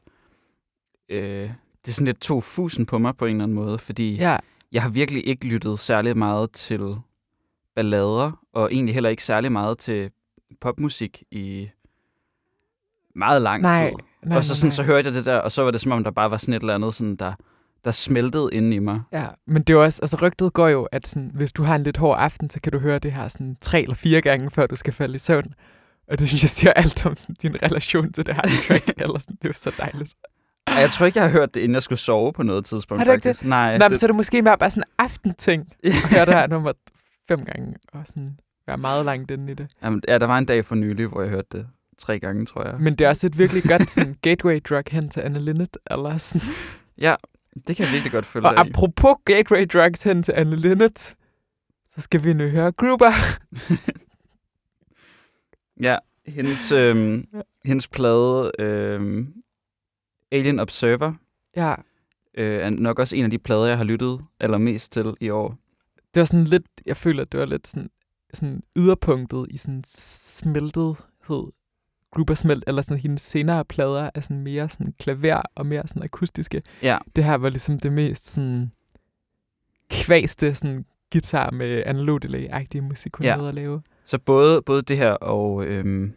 øh, 1.08 1.50
det 1.86 1.94
sådan 1.94 2.06
lidt 2.06 2.20
tog 2.20 2.44
fusen 2.44 2.86
på 2.86 2.98
mig 2.98 3.16
på 3.16 3.26
en 3.26 3.30
eller 3.30 3.44
anden 3.44 3.54
måde, 3.54 3.78
fordi 3.78 4.14
Ja, 4.14 4.36
jeg 4.72 4.82
har 4.82 4.90
virkelig 4.90 5.28
ikke 5.28 5.46
lyttet 5.46 5.78
særlig 5.78 6.18
meget 6.18 6.50
til 6.50 6.96
ballader, 7.74 8.40
og 8.52 8.72
egentlig 8.72 8.94
heller 8.94 9.10
ikke 9.10 9.24
særlig 9.24 9.52
meget 9.52 9.78
til 9.78 10.10
popmusik 10.60 11.22
i 11.30 11.68
meget 13.14 13.42
lang 13.42 13.62
nej. 13.62 13.88
tid. 13.88 13.96
nej 14.22 14.36
og 14.36 14.44
så, 14.44 14.56
sådan, 14.56 14.68
nej. 14.68 14.74
så 14.74 14.82
hørte 14.82 15.06
jeg 15.06 15.14
det 15.14 15.26
der, 15.26 15.36
og 15.36 15.52
så 15.52 15.62
var 15.62 15.70
det 15.70 15.80
som 15.80 15.92
om, 15.92 16.04
der 16.04 16.10
bare 16.10 16.30
var 16.30 16.36
sådan 16.36 16.54
et 16.54 16.60
eller 16.60 16.74
andet, 16.74 16.94
sådan, 16.94 17.16
der, 17.16 17.32
der 17.84 17.90
smeltede 17.90 18.48
inde 18.52 18.76
i 18.76 18.78
mig. 18.78 19.02
Ja, 19.12 19.26
men 19.46 19.62
det 19.62 19.74
er 19.74 19.78
også, 19.78 20.02
altså 20.02 20.16
rygtet 20.22 20.52
går 20.52 20.68
jo, 20.68 20.88
at 20.92 21.08
sådan, 21.08 21.30
hvis 21.34 21.52
du 21.52 21.62
har 21.62 21.76
en 21.76 21.82
lidt 21.82 21.96
hård 21.96 22.18
aften, 22.18 22.50
så 22.50 22.60
kan 22.60 22.72
du 22.72 22.78
høre 22.78 22.98
det 22.98 23.12
her 23.12 23.28
sådan 23.28 23.56
tre 23.60 23.82
eller 23.82 23.94
fire 23.94 24.20
gange, 24.20 24.50
før 24.50 24.66
du 24.66 24.76
skal 24.76 24.92
falde 24.92 25.14
i 25.14 25.18
søvn. 25.18 25.54
Og 26.10 26.18
det 26.18 26.28
synes 26.28 26.42
jeg 26.42 26.50
siger 26.50 26.72
alt 26.72 27.06
om 27.06 27.16
sådan, 27.16 27.36
din 27.42 27.62
relation 27.62 28.12
til 28.12 28.26
det 28.26 28.34
her 28.34 28.42
track. 28.68 28.88
eller 28.96 29.18
sådan, 29.18 29.36
det 29.42 29.48
er 29.48 29.52
så 29.52 29.74
dejligt. 29.78 30.14
Ej, 30.66 30.74
Jeg 30.74 30.90
tror 30.90 31.06
ikke, 31.06 31.18
jeg 31.18 31.26
har 31.28 31.32
hørt 31.32 31.54
det, 31.54 31.60
inden 31.60 31.74
jeg 31.74 31.82
skulle 31.82 31.98
sove 31.98 32.32
på 32.32 32.42
noget 32.42 32.64
tidspunkt, 32.64 33.00
Har 33.00 33.04
du 33.04 33.12
ikke 33.12 33.22
faktisk. 33.28 33.44
Nej, 33.46 33.78
Nå, 33.78 33.88
det, 33.88 33.98
så 34.00 34.06
er 34.06 34.08
det 34.08 34.16
måske 34.16 34.42
mere 34.42 34.58
bare 34.58 34.70
sådan 34.70 34.82
en 34.82 34.94
aftenting, 34.98 35.72
at 35.84 35.92
høre 36.14 36.26
det 36.26 36.34
her 36.34 36.46
nummer 36.46 36.72
fem 37.28 37.44
gange, 37.44 37.74
og 37.92 38.00
sådan 38.06 38.38
være 38.66 38.76
meget 38.78 39.04
langt 39.04 39.30
inde 39.30 39.52
i 39.52 39.54
det. 39.54 39.68
jamen, 39.82 40.02
ja, 40.08 40.18
der 40.18 40.26
var 40.26 40.38
en 40.38 40.44
dag 40.44 40.64
for 40.64 40.74
nylig, 40.74 41.06
hvor 41.06 41.20
jeg 41.22 41.30
hørte 41.30 41.48
det 41.52 41.66
tre 41.98 42.18
gange, 42.20 42.46
tror 42.46 42.64
jeg. 42.64 42.74
Men 42.80 42.94
det 42.94 43.04
er 43.04 43.08
også 43.08 43.26
et 43.26 43.38
virkelig 43.38 43.62
godt 43.62 43.90
sådan, 43.90 44.16
gateway 44.22 44.60
drug 44.68 44.82
hen 44.90 45.08
til 45.08 45.20
Anne 45.20 45.40
Linnet. 45.44 45.76
Eller 45.90 46.18
sådan. 46.18 46.48
Ja, 46.98 47.14
det 47.66 47.76
kan 47.76 47.84
jeg 47.84 47.92
virkelig 47.92 48.12
godt 48.12 48.26
følge 48.26 48.46
Og 48.46 48.52
dig 48.56 48.60
apropos 48.66 49.16
gateway 49.24 49.66
drugs 49.72 50.02
hen 50.02 50.22
til 50.22 50.32
Anne 50.36 50.56
Linnet, 50.56 51.14
så 51.94 52.00
skal 52.00 52.24
vi 52.24 52.32
nu 52.32 52.48
høre 52.48 52.72
Gruber. 52.72 53.10
Ja, 55.82 55.96
hendes, 56.26 56.72
øhm, 56.72 57.26
hendes 57.64 57.88
plade 57.88 58.52
øhm, 58.58 59.34
Alien 60.32 60.60
Observer 60.60 61.12
Ja, 61.56 61.74
øh, 62.34 62.60
er 62.60 62.70
nok 62.70 62.98
også 62.98 63.16
en 63.16 63.24
af 63.24 63.30
de 63.30 63.38
plader, 63.38 63.66
jeg 63.66 63.76
har 63.76 63.84
lyttet 63.84 64.20
allermest 64.40 64.92
til 64.92 65.14
i 65.20 65.30
år. 65.30 65.56
det 66.14 66.20
var 66.20 66.24
sådan 66.24 66.44
lidt, 66.44 66.66
jeg 66.86 66.96
føler, 66.96 67.22
at 67.22 67.32
det 67.32 67.40
var 67.40 67.46
lidt 67.46 67.66
sådan, 67.68 67.90
sådan 68.34 68.62
yderpunktet 68.76 69.46
i 69.50 69.56
sådan 69.56 69.82
smeltethed. 69.86 71.52
Gruber 72.12 72.34
smelt, 72.34 72.64
eller 72.66 72.82
sådan 72.82 73.00
hendes 73.00 73.22
senere 73.22 73.64
plader 73.64 74.10
er 74.14 74.20
sådan 74.20 74.40
mere 74.42 74.68
sådan 74.68 74.94
klaver 74.98 75.42
og 75.54 75.66
mere 75.66 75.88
sådan 75.88 76.02
akustiske. 76.02 76.62
Ja, 76.82 76.98
Det 77.16 77.24
her 77.24 77.34
var 77.34 77.48
ligesom 77.48 77.78
det 77.80 77.92
mest 77.92 78.30
sådan 78.30 78.70
kvæste 79.90 80.54
sådan 80.54 80.84
guitar 81.12 81.50
med 81.50 81.82
analog 81.86 82.20
delay-agtige 82.24 82.80
musik, 82.80 83.16
hun 83.16 83.24
Ja. 83.26 83.48
at 83.48 83.54
lave. 83.54 83.82
Så 84.04 84.18
både, 84.18 84.62
både 84.62 84.82
det 84.82 84.96
her 84.96 85.12
og... 85.12 85.64
Øhm, 85.66 86.12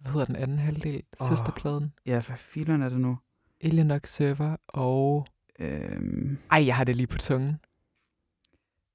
Hvad 0.00 0.12
hedder 0.12 0.26
den 0.26 0.36
anden 0.36 0.58
halvdel? 0.58 1.02
Åh. 1.20 1.28
Søsterpladen. 1.28 1.92
ja, 2.06 2.22
hvad 2.26 2.36
filen 2.36 2.82
er 2.82 2.88
det 2.88 3.00
nu? 3.00 3.18
Alien 3.60 3.90
Observer 3.90 4.56
og... 4.68 5.26
Øhm, 5.58 6.38
Ej, 6.50 6.66
jeg 6.66 6.76
har 6.76 6.84
det 6.84 6.96
lige 6.96 7.06
på 7.06 7.18
tungen. 7.18 7.60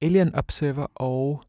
Alien 0.01 0.35
Observer 0.35 0.87
og... 0.95 1.43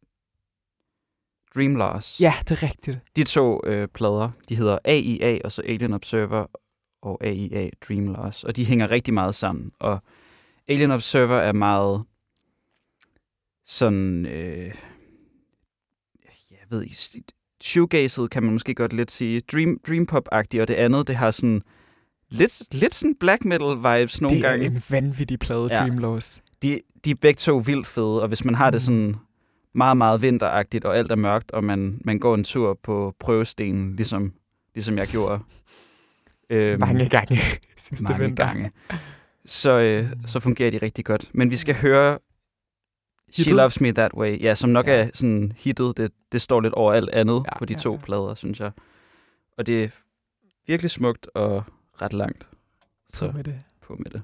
Dream 1.57 1.77
Loss. 1.77 2.21
Ja, 2.21 2.33
det 2.49 2.51
er 2.51 2.63
rigtigt. 2.63 2.99
De 3.17 3.25
to 3.25 3.61
øh, 3.67 3.89
plader, 3.89 4.31
de 4.49 4.57
hedder 4.57 4.79
AIA, 4.85 5.39
og 5.45 5.53
så 5.53 5.63
Alien 5.63 5.93
Observer 5.93 6.47
og 7.03 7.25
AIA 7.25 7.71
Dream 7.89 8.07
Loss. 8.09 8.45
Og 8.45 8.57
de 8.57 8.65
hænger 8.65 8.91
rigtig 8.91 9.15
meget 9.15 9.35
sammen. 9.35 9.71
Og 9.79 9.99
Alien 10.69 10.91
Observer 10.91 11.37
er 11.37 11.53
meget 11.53 12.05
sådan... 13.65 14.27
Øh, 14.27 14.75
ved. 16.73 16.87
Shoegazet 17.63 18.31
kan 18.31 18.43
man 18.43 18.53
måske 18.53 18.75
godt 18.75 18.93
lidt 18.93 19.11
sige. 19.11 19.41
Dream, 19.41 19.79
dream 19.89 20.07
pop-agtigt, 20.07 20.61
og 20.63 20.69
det 20.69 20.75
andet, 20.75 21.09
det 21.09 21.17
har 21.17 21.31
sådan 21.31 21.63
lidt, 22.31 22.63
lidt 22.75 22.95
sådan 22.95 23.15
black 23.21 23.45
metal 23.45 23.77
vibes 23.77 24.21
nogle 24.21 24.37
det 24.37 24.45
er 24.45 24.51
gange. 24.51 24.67
en 24.67 24.83
vanvittig 24.91 25.39
plade, 25.39 25.67
Ja. 25.71 25.75
ja. 25.75 25.81
Dream 25.83 25.99
Loss. 25.99 26.43
de, 26.63 26.81
de 27.05 27.11
er 27.11 27.15
begge 27.15 27.39
to 27.39 27.57
vildt 27.57 27.87
fede, 27.87 28.23
og 28.23 28.29
hvis 28.29 28.45
man 28.45 28.55
har 28.55 28.71
det 28.71 28.79
Mm. 28.79 28.85
sådan 28.85 29.17
meget, 29.75 29.97
meget 29.97 30.23
vinteragtigt, 30.23 30.85
og 30.85 30.97
alt 30.99 31.13
er 31.13 31.17
mørkt, 31.17 31.51
og 31.53 31.65
man, 31.65 32.01
man 32.05 32.19
går 32.19 32.35
en 32.35 32.45
tur 32.45 32.79
på 32.83 33.15
prøvestenen, 33.21 33.97
ligesom, 33.97 34.33
ligesom 34.75 34.99
jeg 34.99 35.07
gjorde. 35.09 35.41
Øhm, 36.51 36.81
Mange 36.81 37.09
gange 37.09 37.39
sidste 37.77 38.05
mange 38.05 38.25
vinter. 38.25 38.45
gange. 38.47 38.71
Så, 39.45 39.79
øh, 39.79 40.07
så 40.27 40.41
fungerer 40.41 40.71
de 40.71 40.79
rigtig 40.79 41.05
godt. 41.05 41.31
Men 41.33 41.51
vi 41.51 41.57
skal 41.57 41.75
høre 41.75 42.19
She 43.33 43.41
Hittet? 43.43 43.55
Loves 43.57 43.81
Me 43.81 43.93
That 43.93 44.15
Way, 44.15 44.41
ja, 44.43 44.55
som 44.55 44.71
nok 44.71 44.87
Ja. 44.87 45.03
er 45.07 45.11
sådan 45.15 45.53
hittet. 45.57 45.97
Det, 45.97 46.13
det 46.33 46.43
står 46.43 46.61
lidt 46.61 46.75
over 46.75 46.93
alt 46.93 47.11
andet 47.11 47.43
Ja, 47.53 47.59
på 47.59 47.65
de 47.65 47.73
ja, 47.73 47.79
to 47.79 47.93
ja. 47.93 47.99
plader, 47.99 48.35
synes 48.35 48.61
jeg. 48.61 48.71
Og 49.59 49.67
det 49.67 49.85
er 49.85 49.89
virkelig 50.67 50.91
smukt 50.91 51.29
og 51.35 51.65
ret 52.03 52.13
langt. 52.13 52.49
Så 53.09 53.17
Så 53.17 53.31
med 53.35 53.45
det. 53.45 53.61
på 53.83 53.97
med 53.99 54.11
det. 54.11 54.23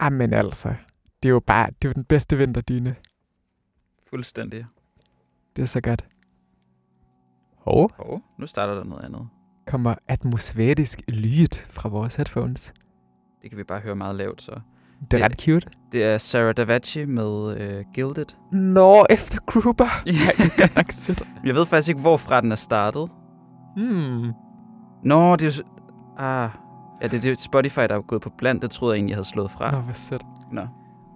Amen 0.00 0.32
altså. 0.34 0.68
Det 1.22 1.28
er 1.28 1.32
jo 1.32 1.40
bare 1.46 1.66
det 1.66 1.84
er 1.84 1.88
jo 1.88 1.92
den 1.92 2.04
bedste 2.04 2.36
vinterdyne. 2.36 2.96
Fuldstændig. 4.10 4.64
Det 5.56 5.62
er 5.62 5.66
så 5.66 5.80
godt. 5.80 6.04
Hov, 7.56 7.90
Og 7.98 8.22
nu 8.38 8.46
starter 8.46 8.74
der 8.74 8.84
noget 8.84 9.04
andet. 9.04 9.28
kommer 9.66 9.94
atmosfærisk 10.08 11.00
lyd 11.08 11.48
fra 11.70 11.88
vores 11.88 12.14
headphones. 12.14 12.72
Det 13.42 13.50
kan 13.50 13.58
vi 13.58 13.64
bare 13.64 13.80
høre 13.80 13.96
meget 13.96 14.16
lavt, 14.16 14.42
så. 14.42 14.60
Det 15.10 15.12
er 15.14 15.18
Ja. 15.18 15.24
ret 15.24 15.40
cute. 15.40 15.66
Det 15.92 16.04
er 16.04 16.18
Sarah 16.18 16.54
Davachi 16.56 17.04
med 17.04 17.56
øh, 17.60 17.84
Gilded. 17.94 18.26
Nå, 18.52 19.06
efter 19.10 19.38
Gruber. 19.46 19.84
Ja. 20.06 20.12
Det 20.36 20.44
er 20.52 20.60
godt 20.60 20.76
nok 20.76 20.90
sødt. 20.90 21.22
Jeg 21.44 21.54
ved 21.54 21.66
faktisk 21.66 21.88
ikke, 21.88 22.00
hvorfra 22.00 22.40
den 22.40 22.52
er 22.52 22.56
startet. 22.56 23.10
Hmm. 23.76 24.32
Nå, 25.04 25.36
det 25.36 25.46
er 25.46 25.62
jo... 25.62 25.64
Ah, 26.18 26.50
ja, 27.02 27.06
det 27.06 27.16
er 27.16 27.20
det 27.20 27.38
Spotify, 27.38 27.80
der 27.80 27.94
er 27.94 28.00
gået 28.00 28.22
på 28.22 28.30
blandt. 28.38 28.62
Det 28.62 28.70
troede 28.70 28.92
jeg 28.92 28.98
egentlig, 28.98 29.10
jeg 29.10 29.16
havde 29.16 29.28
slået 29.28 29.50
fra. 29.50 29.70
Nå, 29.70 29.78
hvor 29.78 29.92
sødt. 29.92 30.24
Nå. 30.52 30.62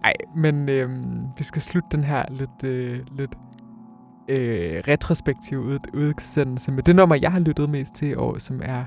Ej, 0.05 0.13
men 0.37 0.69
øhm, 0.69 1.27
vi 1.39 1.45
skal 1.45 1.63
slutte 1.63 1.89
den 1.93 2.05
her 2.05 2.25
lidt, 2.31 2.65
øh, 2.65 3.01
lidt 3.19 3.35
øh, 4.29 4.83
retrospektiv 4.89 5.59
ud, 5.59 5.79
udsendelse 5.95 6.73
med 6.73 6.83
det 6.83 6.97
nummer, 6.97 7.17
jeg 7.17 7.33
har 7.33 7.41
lyttet 7.41 7.71
mest 7.71 7.95
til 7.95 8.09
i 8.09 8.15
år, 8.15 8.39
som 8.39 8.61
er 8.65 8.85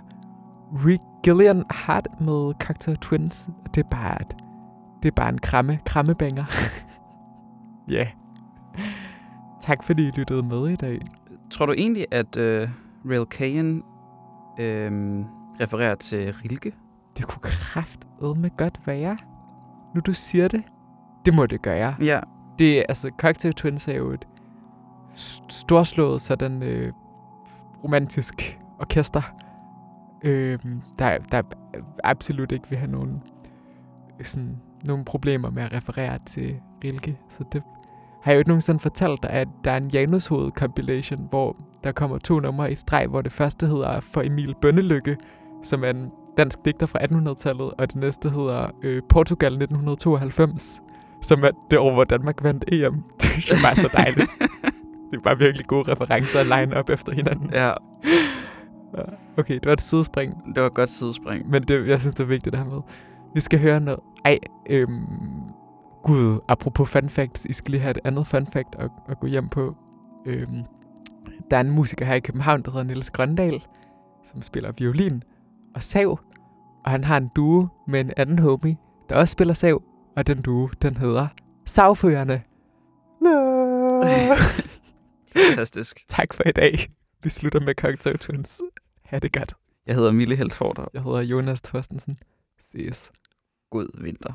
Rick 0.85 1.03
Gillian 1.23 1.63
Hart 1.69 2.07
med 2.19 2.53
Cocktail 2.59 2.97
Twins. 2.97 3.49
Og 3.65 3.75
det 3.75 3.83
er 3.83 3.89
bare, 3.89 4.21
et, 4.21 4.35
det 5.03 5.09
er 5.09 5.15
bare 5.15 5.29
en 5.29 5.37
kramme, 5.37 5.79
krammebanger. 5.85 6.45
Ja. 7.89 7.93
yeah. 7.93 8.07
Tak 9.61 9.83
fordi 9.83 10.07
I 10.07 10.11
lyttede 10.11 10.43
med 10.43 10.69
i 10.69 10.75
dag. 10.75 11.01
Tror 11.51 11.65
du 11.65 11.73
egentlig, 11.77 12.05
at 12.11 12.37
øh, 12.37 12.69
Real 13.09 13.25
Kayen 13.25 13.83
øh, 14.59 14.91
refererer 15.61 15.95
til 15.95 16.33
Rilke? 16.33 16.71
Det 17.17 17.27
kunne 17.27 17.41
kraftedme 17.41 18.49
godt 18.57 18.79
være. 18.85 19.17
Nu 19.95 20.01
du 20.05 20.13
siger 20.13 20.47
det, 20.47 20.63
det 21.25 21.33
må 21.33 21.45
det 21.45 21.61
gøre. 21.61 21.95
Ja. 22.01 22.19
Det 22.59 22.79
er, 22.79 22.83
altså, 22.89 23.11
Cocktail 23.19 23.53
Twins 23.53 23.87
er 23.87 23.95
jo 23.95 24.11
et 24.11 24.27
st- 25.09 25.49
storslået 25.49 26.21
sådan 26.21 26.63
øh, 26.63 26.93
romantisk 27.83 28.59
orkester, 28.79 29.21
øh, 30.23 30.59
der, 30.99 31.17
der 31.17 31.41
absolut 32.03 32.51
ikke 32.51 32.69
vil 32.69 32.77
have 32.77 32.91
nogen, 32.91 33.23
sådan, 34.23 34.61
nogen 34.85 35.05
problemer 35.05 35.49
med 35.49 35.63
at 35.63 35.73
referere 35.73 36.19
til 36.25 36.55
Rilke. 36.83 37.19
Så 37.29 37.43
det 37.51 37.63
har 38.23 38.31
jeg 38.31 38.35
jo 38.35 38.39
ikke 38.39 38.49
nogensinde 38.49 38.79
fortalt 38.79 39.23
dig, 39.23 39.29
at 39.31 39.47
der 39.63 39.71
er 39.71 39.77
en 39.77 39.89
Janus 39.89 40.27
Hoved 40.27 40.51
compilation, 40.51 41.27
hvor 41.29 41.57
der 41.83 41.91
kommer 41.91 42.17
to 42.17 42.39
numre 42.39 42.71
i 42.71 42.75
streg, 42.75 43.07
hvor 43.07 43.21
det 43.21 43.31
første 43.31 43.67
hedder 43.67 43.99
For 43.99 44.21
Emil 44.21 44.55
Bønnelykke, 44.61 45.17
som 45.63 45.83
er 45.83 45.89
en 45.89 46.11
dansk 46.37 46.65
digter 46.65 46.85
fra 46.85 46.99
1800-tallet, 46.99 47.71
og 47.77 47.87
det 47.87 47.95
næste 47.95 48.29
hedder 48.29 48.67
øh, 48.83 49.01
Portugal 49.09 49.51
1992, 49.51 50.81
som 51.21 51.43
er 51.43 51.51
det 51.71 51.79
år, 51.79 51.93
hvor 51.93 52.03
Danmark 52.03 52.43
vandt 52.43 52.65
EM. 52.71 52.93
Det 53.21 53.49
jeg 53.49 53.57
bare 53.63 53.71
er 53.71 53.75
så 53.75 53.89
dejligt. 53.93 54.35
det 55.11 55.17
er 55.17 55.21
bare 55.23 55.37
virkelig 55.37 55.65
gode 55.65 55.91
referencer 55.91 56.39
at 56.39 56.45
line 56.45 56.77
op 56.77 56.89
efter 56.89 57.13
hinanden. 57.13 57.49
ja, 57.53 57.73
Okay, 59.37 59.53
det 59.53 59.65
var 59.65 59.73
et 59.73 59.81
sidespring, 59.81 60.33
det 60.55 60.61
var 60.61 60.67
et 60.67 60.73
godt 60.73 60.89
sidespring. 60.89 61.49
men 61.49 61.63
det, 61.63 61.87
jeg 61.87 61.99
synes, 61.99 62.13
det 62.13 62.23
er 62.23 62.27
vigtigt 62.27 62.55
at 62.55 62.61
have 62.61 62.73
med. 62.73 62.81
Vi 63.33 63.39
skal 63.39 63.59
høre 63.59 63.79
noget. 63.79 63.99
Ej, 64.25 64.37
øhm, 64.69 65.05
gud, 66.03 66.39
apropos 66.47 66.89
fun 66.89 67.09
facts, 67.09 67.45
I 67.45 67.53
skal 67.53 67.71
lige 67.71 67.81
have 67.81 67.91
et 67.91 67.99
andet 68.03 68.27
fun 68.27 68.47
fact 68.47 68.75
at, 68.79 68.89
at 69.09 69.19
gå 69.19 69.27
hjem 69.27 69.49
på. 69.49 69.75
Øhm, 70.25 70.63
der 71.51 71.57
er 71.57 71.61
en 71.61 71.71
musiker 71.71 72.05
her 72.05 72.15
i 72.15 72.19
København, 72.19 72.61
der 72.61 72.71
hedder 72.71 72.85
Niels 72.85 73.09
Grøndal, 73.09 73.63
som 74.23 74.41
spiller 74.41 74.71
violin 74.77 75.23
og 75.75 75.83
sav, 75.83 76.19
og 76.85 76.91
han 76.91 77.03
har 77.03 77.17
en 77.17 77.29
duo 77.35 77.67
med 77.87 77.99
en 77.99 78.11
anden 78.17 78.39
homie, 78.39 78.77
der 79.09 79.15
også 79.15 79.31
spiller 79.31 79.53
sav, 79.53 79.83
og 80.17 80.27
den 80.27 80.41
duo, 80.41 80.69
den 80.81 80.97
hedder 80.97 81.27
Savførerne. 81.65 82.41
Fantastisk. 85.35 85.99
tak 86.07 86.33
for 86.33 86.43
i 86.47 86.51
dag. 86.51 86.73
Vi 87.23 87.29
slutter 87.29 87.59
med 87.59 87.75
Cocktail 87.75 88.17
Twins. 88.19 88.61
Ha' 89.05 89.19
det 89.19 89.33
godt. 89.33 89.53
Jeg 89.87 89.95
hedder 89.95 90.11
Mille 90.11 90.35
Heltforter. 90.35 90.85
Jeg 90.93 91.03
hedder 91.03 91.21
Jonas 91.21 91.61
Thorstensen. 91.61 92.17
Ses. 92.71 93.11
God 93.71 94.01
vinter. 94.03 94.33